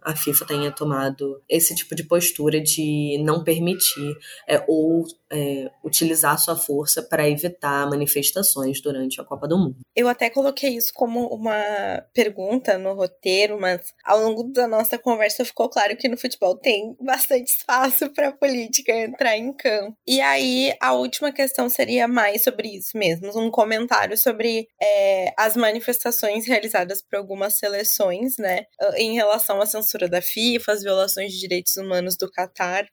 a, 0.03 0.11
a 0.11 0.15
FIFA 0.15 0.45
tenha 0.45 0.71
tomado 0.71 1.41
esse 1.49 1.75
tipo 1.75 1.95
de 1.95 2.03
postura 2.03 2.61
de 2.61 3.21
não 3.23 3.43
permitir 3.43 4.15
é, 4.47 4.63
ou 4.67 5.05
é, 5.31 5.71
utilizar 5.83 6.37
sua 6.37 6.55
força 6.55 7.01
para 7.01 7.27
evitar 7.27 7.89
manifestações 7.89 8.81
durante 8.81 9.19
a 9.19 9.23
Copa 9.23 9.47
do 9.47 9.57
Mundo. 9.57 9.77
Eu 9.95 10.07
até 10.07 10.29
coloquei 10.29 10.75
isso 10.75 10.91
como 10.93 11.22
uma 11.27 12.03
pergunta 12.13 12.77
no 12.77 12.93
roteiro, 12.93 13.59
mas 13.59 13.81
ao 14.03 14.19
longo 14.19 14.43
da 14.51 14.67
nossa 14.67 14.97
conversa 14.97 15.45
ficou 15.45 15.69
claro 15.69 15.95
que 15.97 16.07
no 16.07 16.17
futebol 16.17 16.57
tem 16.57 16.95
bastante 16.99 17.47
espaço 17.47 18.09
para 18.13 18.29
a 18.29 18.31
política 18.31 18.91
entrar 18.91 19.37
em 19.37 19.53
campo. 19.53 19.95
E 20.07 20.21
aí, 20.21 20.73
a 20.81 20.93
última 20.93 21.31
questão 21.31 21.69
seria 21.69 22.07
mais 22.07 22.43
sobre 22.43 22.69
isso 22.69 22.97
mesmo, 22.97 23.31
um 23.37 23.49
comentário 23.49 24.17
sobre 24.17 24.67
é, 24.81 25.33
as 25.37 25.55
manifestações 25.55 26.47
realizadas 26.47 27.01
por 27.01 27.17
algumas 27.17 27.57
seleções, 27.57 28.37
né, 28.37 28.65
em 28.95 29.15
relação 29.15 29.61
à 29.61 29.65
censura 29.65 30.07
da 30.07 30.21
FIFA, 30.21 30.71
as 30.71 30.83
violações 30.83 31.31
de 31.31 31.39
direitos 31.39 31.75
humanos 31.77 32.17
do 32.17 32.29
Catar. 32.31 32.85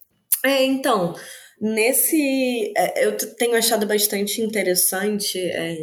É, 0.44 0.64
então, 0.64 1.14
nesse. 1.60 2.72
É, 2.76 3.06
eu 3.06 3.16
tenho 3.36 3.54
achado 3.56 3.86
bastante 3.86 4.40
interessante 4.40 5.38
é, 5.38 5.76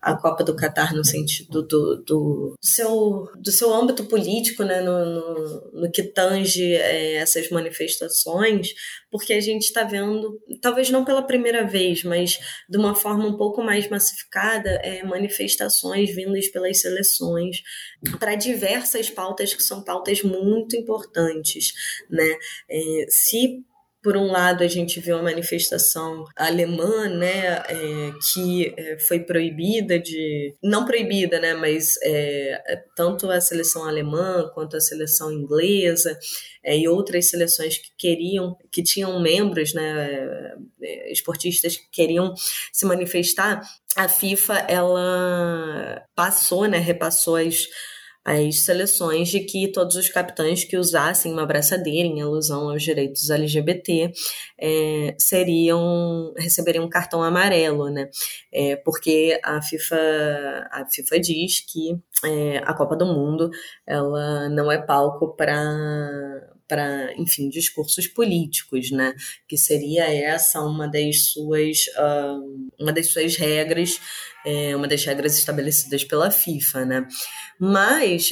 a 0.00 0.16
Copa 0.16 0.42
do 0.42 0.56
Catar 0.56 0.94
no 0.94 1.04
sentido 1.04 1.62
do, 1.62 1.66
do, 1.66 2.04
do, 2.04 2.54
seu, 2.60 3.26
do 3.36 3.52
seu 3.52 3.72
âmbito 3.72 4.06
político, 4.06 4.64
né, 4.64 4.80
no, 4.80 5.04
no, 5.04 5.70
no 5.82 5.90
que 5.90 6.02
tange 6.02 6.74
é, 6.74 7.16
essas 7.16 7.50
manifestações, 7.50 8.68
porque 9.10 9.34
a 9.34 9.40
gente 9.40 9.64
está 9.64 9.84
vendo, 9.84 10.40
talvez 10.62 10.88
não 10.88 11.04
pela 11.04 11.22
primeira 11.22 11.66
vez, 11.66 12.02
mas 12.02 12.38
de 12.68 12.78
uma 12.78 12.94
forma 12.94 13.26
um 13.26 13.36
pouco 13.36 13.62
mais 13.62 13.88
massificada, 13.88 14.70
é, 14.82 15.02
manifestações 15.02 16.14
vindas 16.14 16.48
pelas 16.48 16.80
seleções 16.80 17.62
para 18.18 18.34
diversas 18.34 19.10
pautas 19.10 19.52
que 19.52 19.62
são 19.62 19.84
pautas 19.84 20.22
muito 20.22 20.76
importantes, 20.76 21.72
né? 22.08 22.36
É, 22.70 23.06
se 23.08 23.62
por 24.02 24.16
um 24.16 24.26
lado, 24.26 24.64
a 24.64 24.68
gente 24.68 24.98
viu 24.98 25.18
a 25.18 25.22
manifestação 25.22 26.24
alemã, 26.36 27.08
né, 27.08 27.62
é, 27.68 28.12
que 28.32 28.74
é, 28.76 28.98
foi 28.98 29.20
proibida 29.20 29.98
de. 29.98 30.54
Não 30.62 30.84
proibida, 30.84 31.38
né, 31.38 31.54
mas 31.54 31.94
é, 32.02 32.82
tanto 32.96 33.30
a 33.30 33.40
seleção 33.40 33.86
alemã 33.86 34.50
quanto 34.54 34.76
a 34.76 34.80
seleção 34.80 35.30
inglesa 35.30 36.18
é, 36.64 36.78
e 36.78 36.88
outras 36.88 37.28
seleções 37.28 37.76
que 37.76 37.90
queriam, 37.98 38.56
que 38.72 38.82
tinham 38.82 39.20
membros, 39.20 39.74
né, 39.74 40.52
é, 40.82 41.12
esportistas 41.12 41.76
que 41.76 41.90
queriam 41.90 42.32
se 42.72 42.86
manifestar, 42.86 43.60
a 43.96 44.08
FIFA 44.08 44.54
ela 44.68 46.02
passou, 46.14 46.66
né, 46.66 46.78
repassou 46.78 47.36
as 47.36 47.66
as 48.24 48.60
seleções 48.60 49.28
de 49.28 49.40
que 49.40 49.72
todos 49.72 49.96
os 49.96 50.08
capitães 50.08 50.64
que 50.64 50.76
usassem 50.76 51.32
uma 51.32 51.46
braçadeira 51.46 52.06
em 52.06 52.20
alusão 52.20 52.70
aos 52.70 52.82
direitos 52.82 53.30
LGBT 53.30 54.12
é, 54.60 55.14
seriam 55.18 56.32
receberiam 56.36 56.84
um 56.84 56.88
cartão 56.88 57.22
amarelo, 57.22 57.88
né? 57.90 58.08
É, 58.52 58.76
porque 58.76 59.38
a 59.42 59.62
FIFA 59.62 59.96
a 60.70 60.86
FIFA 60.90 61.20
diz 61.20 61.60
que 61.60 61.98
é, 62.24 62.58
a 62.58 62.74
Copa 62.74 62.94
do 62.96 63.06
Mundo 63.06 63.50
ela 63.86 64.48
não 64.50 64.70
é 64.70 64.78
palco 64.78 65.34
para 65.34 66.49
para, 66.70 67.12
enfim, 67.18 67.48
discursos 67.48 68.06
políticos, 68.06 68.92
né? 68.92 69.12
Que 69.48 69.58
seria 69.58 70.04
essa 70.04 70.62
uma 70.62 70.86
das 70.86 71.24
suas, 71.32 71.78
uh, 71.98 72.70
uma 72.78 72.92
das 72.92 73.08
suas 73.08 73.34
regras, 73.34 74.00
é, 74.46 74.74
uma 74.76 74.86
das 74.86 75.04
regras 75.04 75.36
estabelecidas 75.36 76.04
pela 76.04 76.30
FIFA, 76.30 76.84
né? 76.84 77.08
Mas 77.58 78.30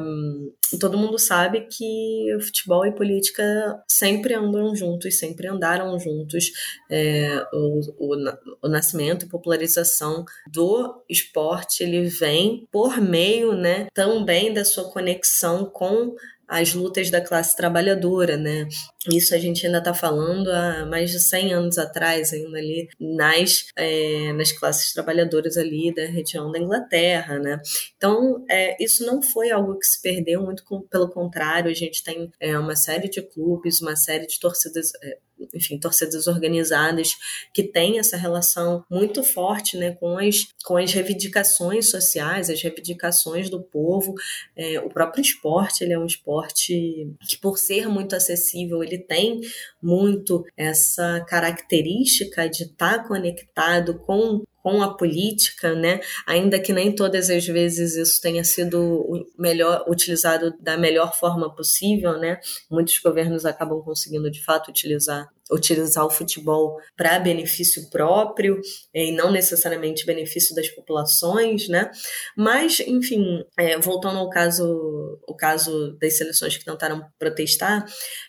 um, 0.00 0.52
todo 0.80 0.98
mundo 0.98 1.18
sabe 1.20 1.68
que 1.70 2.36
futebol 2.40 2.84
e 2.84 2.92
política 2.92 3.44
sempre 3.86 4.34
andam 4.34 4.74
juntos, 4.74 5.18
sempre 5.18 5.46
andaram 5.46 5.96
juntos. 6.00 6.50
É, 6.90 7.46
o, 7.52 7.80
o, 7.98 8.16
o 8.62 8.68
nascimento 8.68 9.24
e 9.24 9.28
popularização 9.28 10.24
do 10.50 11.04
esporte 11.08 11.84
ele 11.84 12.08
vem 12.08 12.66
por 12.72 13.00
meio, 13.00 13.52
né, 13.52 13.86
também 13.94 14.52
da 14.52 14.64
sua 14.64 14.90
conexão 14.90 15.66
com 15.66 16.16
as 16.48 16.74
lutas 16.74 17.10
da 17.10 17.20
classe 17.20 17.56
trabalhadora, 17.56 18.36
né? 18.36 18.68
Isso 19.10 19.34
a 19.34 19.38
gente 19.38 19.66
ainda 19.66 19.78
está 19.78 19.94
falando 19.94 20.48
há 20.48 20.86
mais 20.86 21.10
de 21.10 21.20
100 21.20 21.54
anos 21.54 21.78
atrás, 21.78 22.32
ainda 22.32 22.58
ali 22.58 22.88
nas, 23.00 23.66
é, 23.76 24.32
nas 24.32 24.52
classes 24.52 24.92
trabalhadoras 24.92 25.56
ali 25.56 25.94
da 25.94 26.04
região 26.04 26.50
da 26.50 26.58
Inglaterra, 26.58 27.38
né? 27.38 27.60
Então, 27.96 28.44
é, 28.50 28.82
isso 28.82 29.04
não 29.04 29.22
foi 29.22 29.50
algo 29.50 29.78
que 29.78 29.86
se 29.86 30.00
perdeu, 30.00 30.42
muito 30.42 30.64
com, 30.64 30.82
pelo 30.82 31.08
contrário, 31.10 31.70
a 31.70 31.74
gente 31.74 32.02
tem 32.02 32.30
é, 32.40 32.58
uma 32.58 32.76
série 32.76 33.08
de 33.08 33.22
clubes, 33.22 33.80
uma 33.80 33.96
série 33.96 34.26
de 34.26 34.38
torcidas, 34.38 34.92
é, 35.02 35.18
enfim, 35.54 35.78
torcidas 35.78 36.26
organizadas 36.26 37.10
que 37.52 37.62
têm 37.62 37.98
essa 37.98 38.16
relação 38.16 38.84
muito 38.90 39.22
forte 39.22 39.76
né, 39.76 39.92
com, 39.92 40.18
as, 40.18 40.48
com 40.64 40.76
as 40.76 40.92
reivindicações 40.92 41.90
sociais, 41.90 42.50
as 42.50 42.60
reivindicações 42.62 43.50
do 43.50 43.62
povo. 43.62 44.14
É, 44.56 44.80
o 44.80 44.88
próprio 44.88 45.22
esporte 45.22 45.84
ele 45.84 45.92
é 45.92 45.98
um 45.98 46.06
esporte 46.06 47.08
que, 47.28 47.38
por 47.38 47.58
ser 47.58 47.88
muito 47.88 48.14
acessível, 48.14 48.82
ele 48.82 48.98
tem 48.98 49.40
muito 49.82 50.44
essa 50.56 51.24
característica 51.28 52.48
de 52.48 52.64
estar 52.64 52.98
tá 52.98 53.04
conectado 53.04 53.98
com 53.98 54.42
com 54.66 54.82
a 54.82 54.96
política, 54.96 55.76
né? 55.76 56.00
Ainda 56.26 56.58
que 56.58 56.72
nem 56.72 56.92
todas 56.92 57.30
as 57.30 57.46
vezes 57.46 57.94
isso 57.94 58.20
tenha 58.20 58.42
sido 58.42 59.24
melhor 59.38 59.84
utilizado 59.88 60.52
da 60.60 60.76
melhor 60.76 61.14
forma 61.14 61.54
possível, 61.54 62.18
né? 62.18 62.40
Muitos 62.68 62.98
governos 62.98 63.46
acabam 63.46 63.80
conseguindo 63.80 64.28
de 64.28 64.42
fato 64.42 64.68
utilizar 64.68 65.32
utilizar 65.50 66.04
o 66.04 66.10
futebol 66.10 66.76
para 66.96 67.18
benefício 67.18 67.88
próprio 67.90 68.60
e 68.92 69.12
não 69.12 69.30
necessariamente 69.30 70.04
benefício 70.04 70.54
das 70.54 70.68
populações, 70.68 71.68
né? 71.68 71.90
Mas, 72.36 72.80
enfim, 72.80 73.44
é, 73.58 73.78
voltando 73.78 74.18
ao 74.18 74.28
caso, 74.28 75.20
o 75.26 75.34
caso 75.36 75.96
das 76.00 76.16
seleções 76.16 76.56
que 76.56 76.64
tentaram 76.64 77.04
protestar, 77.18 77.84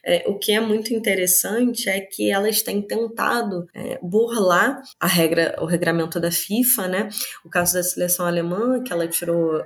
é, 0.05 0.23
o 0.27 0.37
que 0.37 0.51
é 0.51 0.59
muito 0.59 0.93
interessante 0.93 1.89
é 1.89 2.01
que 2.01 2.29
elas 2.29 2.61
têm 2.61 2.81
tentado 2.81 3.65
é, 3.73 3.97
burlar 4.01 4.81
a 4.99 5.07
regra, 5.07 5.55
o 5.59 5.65
regramento 5.65 6.19
da 6.19 6.31
FIFA, 6.31 6.87
né? 6.87 7.09
O 7.43 7.49
caso 7.49 7.73
da 7.73 7.83
seleção 7.83 8.25
alemã, 8.25 8.83
que 8.83 8.93
ela 8.93 9.07
tirou 9.07 9.61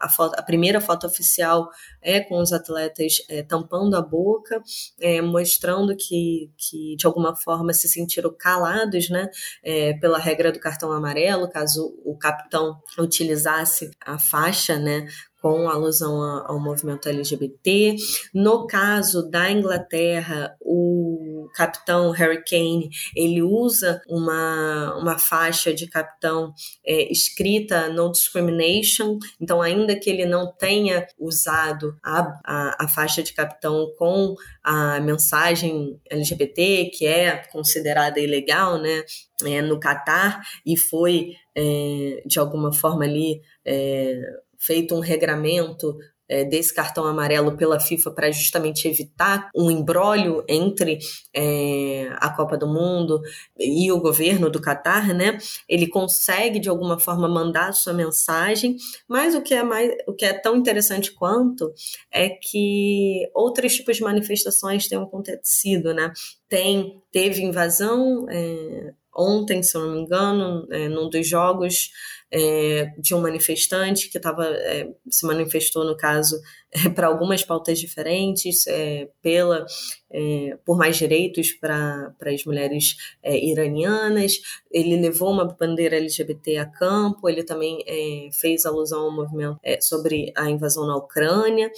a, 0.00 0.08
foto, 0.08 0.38
a 0.38 0.42
primeira 0.42 0.80
foto 0.80 1.06
oficial 1.06 1.68
é 2.00 2.20
com 2.20 2.40
os 2.40 2.52
atletas 2.52 3.14
tampando 3.48 3.96
a 3.96 4.02
boca, 4.02 4.62
mostrando 5.22 5.94
que 5.96 6.50
que 6.68 6.96
de 6.96 7.06
alguma 7.06 7.34
forma 7.34 7.72
se 7.72 7.88
sentiram 7.88 8.34
calados, 8.38 9.10
né, 9.10 9.28
é, 9.62 9.94
pela 9.94 10.18
regra 10.18 10.52
do 10.52 10.60
cartão 10.60 10.92
amarelo, 10.92 11.50
caso 11.50 11.94
o 12.04 12.16
capitão 12.16 12.80
utilizasse 12.98 13.90
a 14.00 14.18
faixa, 14.18 14.78
né, 14.78 15.06
com 15.42 15.68
alusão 15.68 16.22
ao 16.46 16.60
movimento 16.60 17.08
LGBT. 17.08 17.96
No 18.32 18.66
caso 18.68 19.28
da 19.28 19.50
Inglaterra, 19.50 20.56
o 20.60 21.48
capitão 21.52 22.12
Harry 22.12 22.42
Kane 22.44 22.88
ele 23.16 23.42
usa 23.42 24.00
uma, 24.08 24.96
uma 24.96 25.18
faixa 25.18 25.74
de 25.74 25.88
capitão 25.88 26.54
é, 26.86 27.12
escrita 27.12 27.88
No 27.88 28.12
Discrimination, 28.12 29.18
então 29.40 29.60
ainda 29.60 29.98
que 29.98 30.08
ele 30.08 30.24
não 30.24 30.52
tenha 30.52 31.06
usado 31.18 31.96
a, 32.04 32.20
a, 32.44 32.84
a 32.84 32.88
faixa 32.88 33.22
de 33.22 33.34
capitão 33.34 33.92
com 33.98 34.36
a 34.62 35.00
mensagem 35.00 36.00
LGBT, 36.08 36.90
que 36.94 37.04
é 37.04 37.38
considerada 37.50 38.20
ilegal, 38.20 38.78
né, 38.80 39.02
é, 39.44 39.60
no 39.60 39.80
Catar, 39.80 40.40
e 40.64 40.78
foi 40.78 41.32
é, 41.56 42.22
de 42.24 42.38
alguma 42.38 42.72
forma 42.72 43.04
ali 43.04 43.42
é, 43.64 44.20
feito 44.62 44.94
um 44.94 45.00
regramento 45.00 45.96
é, 46.28 46.44
desse 46.44 46.72
cartão 46.72 47.04
amarelo 47.04 47.56
pela 47.56 47.78
FIFA 47.78 48.10
para 48.12 48.30
justamente 48.30 48.88
evitar 48.88 49.50
um 49.54 49.70
embrólio 49.70 50.44
entre 50.48 50.98
é, 51.34 52.08
a 52.16 52.30
Copa 52.30 52.56
do 52.56 52.66
Mundo 52.66 53.20
e 53.58 53.92
o 53.92 54.00
governo 54.00 54.48
do 54.48 54.60
Catar, 54.60 55.12
né? 55.12 55.36
Ele 55.68 55.86
consegue 55.86 56.58
de 56.58 56.68
alguma 56.70 56.98
forma 56.98 57.28
mandar 57.28 57.72
sua 57.74 57.92
mensagem, 57.92 58.76
mas 59.06 59.34
o 59.34 59.42
que 59.42 59.52
é 59.52 59.62
mais, 59.62 59.92
o 60.06 60.14
que 60.14 60.24
é 60.24 60.32
tão 60.32 60.56
interessante 60.56 61.12
quanto 61.12 61.72
é 62.10 62.30
que 62.30 63.28
outros 63.34 63.74
tipos 63.74 63.96
de 63.96 64.02
manifestações 64.02 64.88
têm 64.88 64.98
acontecido, 64.98 65.92
né? 65.92 66.12
Tem, 66.48 67.02
teve 67.10 67.42
invasão 67.42 68.26
é, 68.30 68.94
ontem, 69.14 69.62
se 69.62 69.76
eu 69.76 69.82
não 69.82 69.94
me 69.94 70.00
engano, 70.00 70.66
é, 70.70 70.88
num 70.88 71.08
dos 71.08 71.26
jogos 71.26 71.90
é, 72.32 72.86
de 72.98 73.14
um 73.14 73.20
manifestante 73.20 74.08
que 74.08 74.18
tava, 74.18 74.46
é, 74.46 74.88
se 75.10 75.26
manifestou, 75.26 75.84
no 75.84 75.94
caso, 75.94 76.40
é, 76.72 76.88
para 76.88 77.06
algumas 77.06 77.44
pautas 77.44 77.78
diferentes, 77.78 78.66
é, 78.66 79.08
pela, 79.20 79.66
é, 80.10 80.56
por 80.64 80.78
mais 80.78 80.96
direitos 80.96 81.52
para 81.52 82.14
as 82.24 82.44
mulheres 82.46 82.96
iranianas. 83.22 84.40
Ele 84.70 84.96
levou 84.96 85.30
uma 85.30 85.44
bandeira 85.44 85.96
LGBT 85.96 86.56
a 86.56 86.66
campo, 86.66 87.28
ele 87.28 87.44
também 87.44 87.84
fez 88.32 88.64
alusão 88.64 89.02
ao 89.02 89.12
movimento 89.12 89.58
sobre 89.80 90.32
a 90.34 90.48
invasão 90.48 90.86
na 90.86 90.96
Ucrânia. 90.96 91.70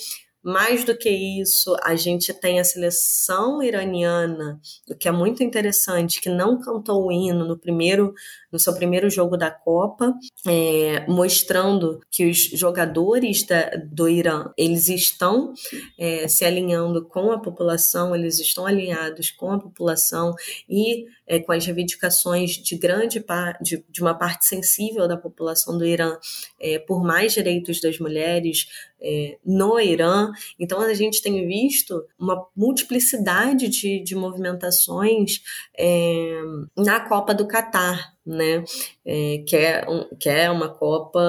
Mais 0.44 0.84
do 0.84 0.94
que 0.94 1.08
isso, 1.08 1.74
a 1.82 1.96
gente 1.96 2.34
tem 2.34 2.60
a 2.60 2.64
seleção 2.64 3.62
iraniana, 3.62 4.60
o 4.90 4.94
que 4.94 5.08
é 5.08 5.10
muito 5.10 5.42
interessante, 5.42 6.20
que 6.20 6.28
não 6.28 6.60
cantou 6.60 7.06
o 7.06 7.10
hino 7.10 7.46
no 7.46 7.58
primeiro, 7.58 8.12
no 8.52 8.58
seu 8.58 8.74
primeiro 8.74 9.08
jogo 9.08 9.38
da 9.38 9.50
Copa, 9.50 10.12
é, 10.46 11.06
mostrando 11.08 11.98
que 12.10 12.28
os 12.28 12.38
jogadores 12.50 13.42
da, 13.46 13.70
do 13.90 14.06
Irã 14.06 14.52
eles 14.58 14.90
estão 14.90 15.54
é, 15.98 16.28
se 16.28 16.44
alinhando 16.44 17.06
com 17.06 17.32
a 17.32 17.40
população, 17.40 18.14
eles 18.14 18.38
estão 18.38 18.66
alinhados 18.66 19.30
com 19.30 19.50
a 19.50 19.58
população 19.58 20.34
e 20.68 21.06
é, 21.26 21.38
com 21.38 21.52
as 21.52 21.64
reivindicações 21.64 22.52
de 22.52 22.76
grande 22.76 23.24
de, 23.62 23.84
de 23.88 24.00
uma 24.00 24.14
parte 24.14 24.46
sensível 24.46 25.08
da 25.08 25.16
população 25.16 25.76
do 25.76 25.84
Irã 25.84 26.16
é, 26.60 26.78
por 26.78 27.02
mais 27.02 27.32
direitos 27.32 27.80
das 27.80 27.98
mulheres 27.98 28.66
é, 29.00 29.38
no 29.44 29.78
Irã. 29.78 30.30
Então 30.58 30.80
a 30.80 30.94
gente 30.94 31.22
tem 31.22 31.46
visto 31.46 32.04
uma 32.18 32.46
multiplicidade 32.56 33.68
de, 33.68 34.02
de 34.02 34.14
movimentações 34.14 35.40
é, 35.78 36.40
na 36.76 37.00
Copa 37.00 37.34
do 37.34 37.46
Catar 37.46 38.13
né? 38.26 38.64
É, 39.04 39.44
que, 39.46 39.56
é 39.56 39.84
um, 39.88 40.16
que 40.16 40.28
é 40.28 40.50
uma 40.50 40.68
Copa 40.68 41.20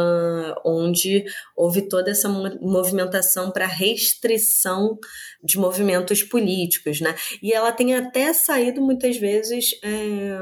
onde 0.66 1.26
houve 1.56 1.88
toda 1.88 2.12
essa 2.12 2.30
movimentação 2.30 3.52
para 3.52 3.68
restrição 3.68 4.98
de 5.44 5.60
movimentos 5.60 6.24
políticos, 6.24 7.02
né? 7.02 7.16
E 7.42 7.54
ela 7.54 7.72
tem 7.72 7.94
até 7.96 8.34
saído 8.34 8.82
muitas 8.82 9.18
vezes 9.18 9.72
é, 9.84 10.40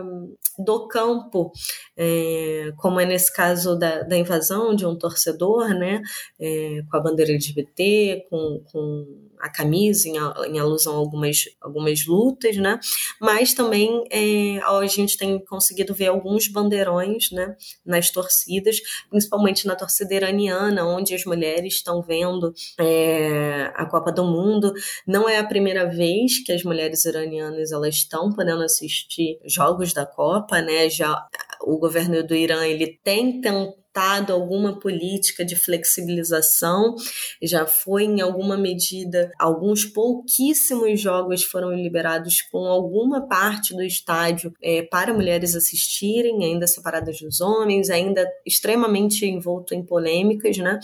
do 0.60 0.88
campo, 0.88 1.52
é, 1.98 2.72
como 2.78 3.00
é 3.00 3.06
nesse 3.06 3.34
caso 3.34 3.76
da, 3.78 4.04
da 4.04 4.18
invasão 4.18 4.76
de 4.76 4.86
um 4.86 4.98
torcedor, 4.98 5.70
né? 5.70 6.02
É, 6.39 6.82
com 6.89 6.98
a 6.98 7.00
bandeira 7.02 7.32
LGBT, 7.32 8.28
com, 8.30 8.63
com 8.72 9.30
a 9.44 9.50
camisa, 9.50 10.08
em, 10.08 10.16
em, 10.48 10.58
alusão 10.58 10.94
a 10.94 10.98
algumas, 10.98 11.44
algumas 11.62 12.08
lutas, 12.08 12.56
né? 12.56 12.80
Mas 13.20 13.54
também 13.54 14.06
é, 14.10 14.60
a 14.60 14.88
gente 14.88 15.18
tem 15.18 15.38
conseguido 15.44 15.94
ver 15.94 16.08
alguns 16.08 16.48
bandeirões, 16.48 17.30
né? 17.30 17.54
Nas 17.86 18.10
torcidas, 18.10 18.78
principalmente 19.10 19.68
na 19.68 19.76
torcida 19.76 20.16
iraniana, 20.16 20.88
onde 20.88 21.14
as 21.14 21.26
mulheres 21.26 21.74
estão 21.74 22.02
vendo 22.02 22.54
é, 22.80 23.70
a 23.76 23.86
Copa 23.86 24.14
do 24.14 24.24
Mundo. 24.24 24.74
Não 25.06 25.28
é 25.28 25.38
a 25.38 25.44
primeira 25.46 25.90
vez 25.90 26.42
que 26.42 26.54
as 26.54 26.64
mulheres 26.64 27.04
iranianas 27.04 27.74
elas 27.74 27.96
estão 27.96 28.32
podendo 28.32 28.64
assistir 28.64 29.40
jogos 29.44 29.92
da 29.92 30.06
Copa, 30.06 30.62
né? 30.62 30.90
Já 30.90 31.28
o 31.63 31.78
governo 31.78 32.23
do 32.23 32.36
Irã 32.36 32.65
ele 32.65 32.99
tem 33.04 33.41
tentado 33.41 34.34
alguma 34.34 34.80
política 34.80 35.45
de 35.45 35.56
flexibilização, 35.56 36.95
já 37.41 37.65
foi 37.65 38.06
em 38.06 38.21
alguma 38.21 38.58
medida, 38.58 39.32
alguns 39.39 39.86
pouquíssimos 39.86 40.99
jogos 40.99 41.43
foram 41.43 41.71
liberados 41.73 42.41
com 42.52 42.65
alguma 42.65 43.28
parte 43.28 43.76
do 43.76 43.84
estádio 43.84 44.52
é, 44.62 44.82
para 44.82 45.13
mulheres 45.13 45.56
assistirem, 45.56 46.43
ainda 46.43 46.65
separadas 46.65 47.19
dos 47.19 47.39
homens, 47.39 47.91
ainda 47.91 48.28
extremamente 48.45 49.26
envolto 49.28 49.76
em 49.76 49.86
polêmicas, 49.86 50.58
né? 50.58 50.80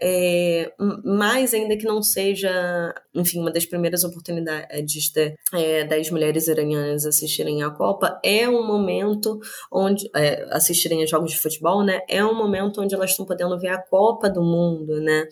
É, 0.00 0.72
mas 1.04 1.54
ainda 1.54 1.76
que 1.76 1.84
não 1.84 2.02
seja, 2.02 2.92
enfim, 3.14 3.40
uma 3.40 3.52
das 3.52 3.66
primeiras 3.66 4.02
oportunidades 4.02 5.12
de, 5.12 5.34
é, 5.54 5.84
das 5.84 6.10
mulheres 6.10 6.48
iranianas 6.48 7.06
assistirem 7.06 7.62
à 7.62 7.70
Copa, 7.70 8.20
é 8.24 8.48
um 8.48 8.66
momento 8.66 9.38
onde 9.70 10.08
é, 10.18 10.46
assistirem 10.50 11.02
a 11.02 11.06
jogos 11.06 11.30
de 11.30 11.38
futebol, 11.38 11.84
né? 11.84 12.00
É 12.08 12.24
um 12.24 12.34
momento 12.34 12.80
onde 12.80 12.94
elas 12.94 13.10
estão 13.10 13.24
podendo 13.24 13.58
ver 13.58 13.68
a 13.68 13.78
Copa 13.78 14.28
do 14.28 14.42
Mundo, 14.42 15.00
né? 15.00 15.28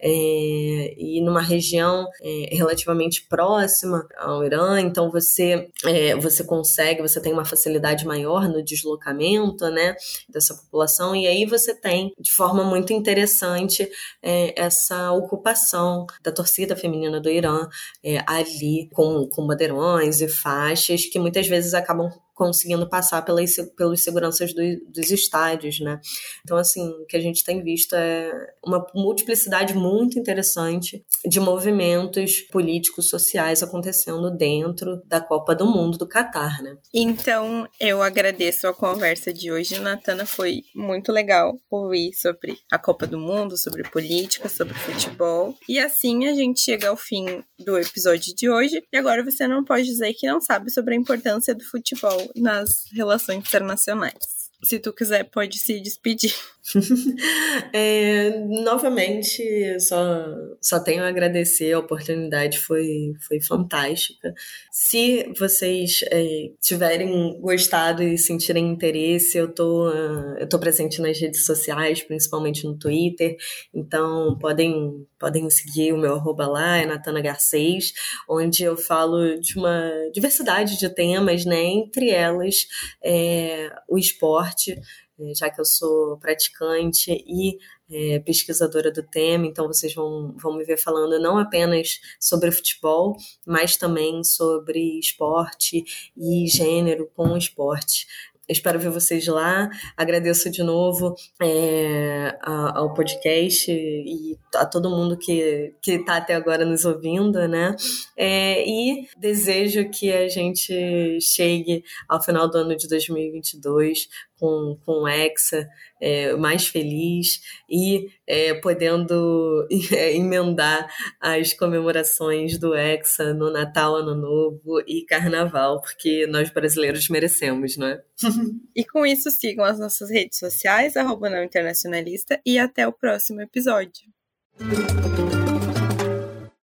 É, 0.00 0.94
e 0.96 1.20
numa 1.20 1.42
região 1.42 2.06
é, 2.22 2.54
relativamente 2.54 3.26
próxima 3.28 4.06
ao 4.16 4.44
Irã, 4.44 4.80
então 4.80 5.10
você 5.10 5.68
é, 5.84 6.14
você 6.16 6.44
consegue, 6.44 7.02
você 7.02 7.20
tem 7.20 7.32
uma 7.32 7.44
facilidade 7.44 8.06
maior 8.06 8.48
no 8.48 8.62
deslocamento, 8.62 9.68
né? 9.70 9.96
Dessa 10.28 10.54
população 10.54 11.16
e 11.16 11.26
aí 11.26 11.44
você 11.44 11.74
tem 11.74 12.12
de 12.18 12.32
forma 12.32 12.62
muito 12.62 12.92
interessante 12.92 13.88
é, 14.22 14.54
essa 14.60 15.12
ocupação 15.12 16.06
da 16.22 16.30
torcida 16.30 16.76
feminina 16.76 17.20
do 17.20 17.28
Irã 17.28 17.68
é, 18.04 18.22
ali 18.26 18.88
com, 18.92 19.28
com 19.28 19.46
bandeirões 19.46 20.20
e 20.20 20.28
faixas 20.28 21.04
que 21.06 21.18
muitas 21.18 21.46
vezes 21.46 21.74
acabam 21.74 22.10
conseguindo 22.38 22.88
passar 22.88 23.22
pelas, 23.22 23.56
pelos 23.76 24.04
seguranças 24.04 24.54
do, 24.54 24.62
dos 24.86 25.10
estádios, 25.10 25.80
né? 25.80 26.00
Então, 26.44 26.56
assim, 26.56 26.88
o 26.88 27.04
que 27.04 27.16
a 27.16 27.20
gente 27.20 27.42
tem 27.42 27.60
visto 27.62 27.96
é 27.96 28.32
uma 28.64 28.86
multiplicidade 28.94 29.74
muito 29.74 30.16
interessante 30.16 31.04
de 31.26 31.40
movimentos 31.40 32.42
políticos, 32.42 33.10
sociais 33.10 33.60
acontecendo 33.60 34.30
dentro 34.30 35.02
da 35.04 35.20
Copa 35.20 35.52
do 35.52 35.66
Mundo 35.66 35.98
do 35.98 36.06
Catar, 36.06 36.62
né? 36.62 36.76
Então, 36.94 37.66
eu 37.80 38.00
agradeço 38.02 38.68
a 38.68 38.74
conversa 38.74 39.32
de 39.32 39.50
hoje, 39.50 39.80
Natana. 39.80 40.24
Foi 40.24 40.62
muito 40.72 41.10
legal 41.10 41.58
ouvir 41.68 42.12
sobre 42.14 42.56
a 42.70 42.78
Copa 42.78 43.04
do 43.04 43.18
Mundo, 43.18 43.58
sobre 43.58 43.82
política, 43.82 44.48
sobre 44.48 44.74
futebol. 44.74 45.56
E 45.68 45.80
assim 45.80 46.28
a 46.28 46.34
gente 46.34 46.60
chega 46.60 46.88
ao 46.88 46.96
fim 46.96 47.42
do 47.58 47.76
episódio 47.76 48.32
de 48.32 48.48
hoje. 48.48 48.80
E 48.92 48.96
agora 48.96 49.24
você 49.24 49.48
não 49.48 49.64
pode 49.64 49.84
dizer 49.84 50.14
que 50.14 50.28
não 50.28 50.40
sabe 50.40 50.70
sobre 50.70 50.94
a 50.94 50.96
importância 50.96 51.54
do 51.54 51.64
futebol 51.64 52.27
nas 52.36 52.84
relações 52.92 53.38
internacionais. 53.38 54.37
Se 54.64 54.80
tu 54.80 54.92
quiser, 54.92 55.22
pode 55.22 55.56
se 55.56 55.78
despedir. 55.80 56.34
é, 57.72 58.40
novamente, 58.64 59.40
só, 59.78 60.26
só 60.60 60.80
tenho 60.80 61.04
a 61.04 61.08
agradecer, 61.08 61.72
a 61.72 61.78
oportunidade 61.78 62.58
foi, 62.58 63.12
foi 63.26 63.40
fantástica. 63.40 64.34
Se 64.70 65.32
vocês 65.38 66.00
é, 66.10 66.50
tiverem 66.60 67.40
gostado 67.40 68.02
e 68.02 68.18
sentirem 68.18 68.68
interesse, 68.68 69.38
eu 69.38 69.54
tô, 69.54 69.90
uh, 69.90 70.36
eu 70.38 70.48
tô 70.48 70.58
presente 70.58 71.00
nas 71.00 71.18
redes 71.18 71.46
sociais, 71.46 72.02
principalmente 72.02 72.64
no 72.64 72.76
Twitter, 72.76 73.36
então 73.72 74.36
podem, 74.40 75.06
podem 75.20 75.48
seguir 75.50 75.92
o 75.92 75.98
meu 75.98 76.14
arroba 76.14 76.48
lá, 76.48 76.78
é 76.78 76.84
Natana 76.84 77.20
Garcês, 77.20 77.92
onde 78.28 78.64
eu 78.64 78.76
falo 78.76 79.38
de 79.40 79.56
uma 79.56 79.88
diversidade 80.12 80.76
de 80.76 80.88
temas, 80.92 81.44
né? 81.44 81.62
Entre 81.62 82.10
elas, 82.10 82.66
é, 83.02 83.70
o 83.88 83.96
esporte 83.96 84.47
esporte, 84.48 84.80
é, 85.20 85.34
já 85.34 85.50
que 85.50 85.60
eu 85.60 85.64
sou 85.64 86.16
praticante 86.18 87.12
e 87.26 87.58
é, 87.90 88.18
pesquisadora 88.20 88.92
do 88.92 89.02
tema, 89.02 89.46
então 89.46 89.66
vocês 89.66 89.94
vão, 89.94 90.34
vão 90.36 90.56
me 90.56 90.64
ver 90.64 90.78
falando 90.78 91.20
não 91.20 91.38
apenas 91.38 92.00
sobre 92.20 92.50
futebol, 92.50 93.16
mas 93.46 93.76
também 93.76 94.22
sobre 94.22 94.98
esporte 94.98 95.84
e 96.16 96.46
gênero 96.46 97.10
com 97.14 97.36
esporte. 97.36 98.06
Espero 98.48 98.80
ver 98.80 98.88
vocês 98.88 99.26
lá. 99.26 99.68
Agradeço 99.94 100.50
de 100.50 100.62
novo 100.62 101.14
é, 101.42 102.34
ao 102.42 102.94
podcast 102.94 103.70
e 103.70 104.38
a 104.54 104.64
todo 104.64 104.88
mundo 104.88 105.18
que 105.18 105.74
está 105.86 106.16
até 106.16 106.34
agora 106.34 106.64
nos 106.64 106.86
ouvindo, 106.86 107.46
né? 107.46 107.76
É, 108.16 108.66
e 108.66 109.06
desejo 109.18 109.90
que 109.90 110.10
a 110.10 110.28
gente 110.28 111.20
chegue 111.20 111.84
ao 112.08 112.22
final 112.22 112.48
do 112.48 112.56
ano 112.56 112.74
de 112.74 112.88
2022 112.88 114.08
com, 114.38 114.78
com 114.84 115.02
o 115.02 115.08
Hexa 115.08 115.68
é, 116.00 116.34
mais 116.34 116.66
feliz 116.66 117.40
e 117.68 118.08
é, 118.26 118.54
podendo 118.54 119.66
é, 119.92 120.14
emendar 120.14 120.88
as 121.20 121.52
comemorações 121.52 122.58
do 122.58 122.74
Hexa 122.74 123.34
no 123.34 123.52
Natal, 123.52 123.96
Ano 123.96 124.14
Novo 124.14 124.80
e 124.86 125.04
Carnaval, 125.04 125.80
porque 125.80 126.26
nós 126.26 126.50
brasileiros 126.50 127.08
merecemos, 127.08 127.76
não 127.76 127.88
é? 127.88 128.02
e 128.74 128.84
com 128.84 129.04
isso, 129.04 129.30
sigam 129.30 129.64
as 129.64 129.78
nossas 129.78 130.10
redes 130.10 130.38
sociais, 130.38 130.96
arroba 130.96 131.28
não 131.28 131.42
internacionalista, 131.42 132.40
e 132.44 132.58
até 132.58 132.86
o 132.86 132.92
próximo 132.92 133.40
episódio. 133.40 134.08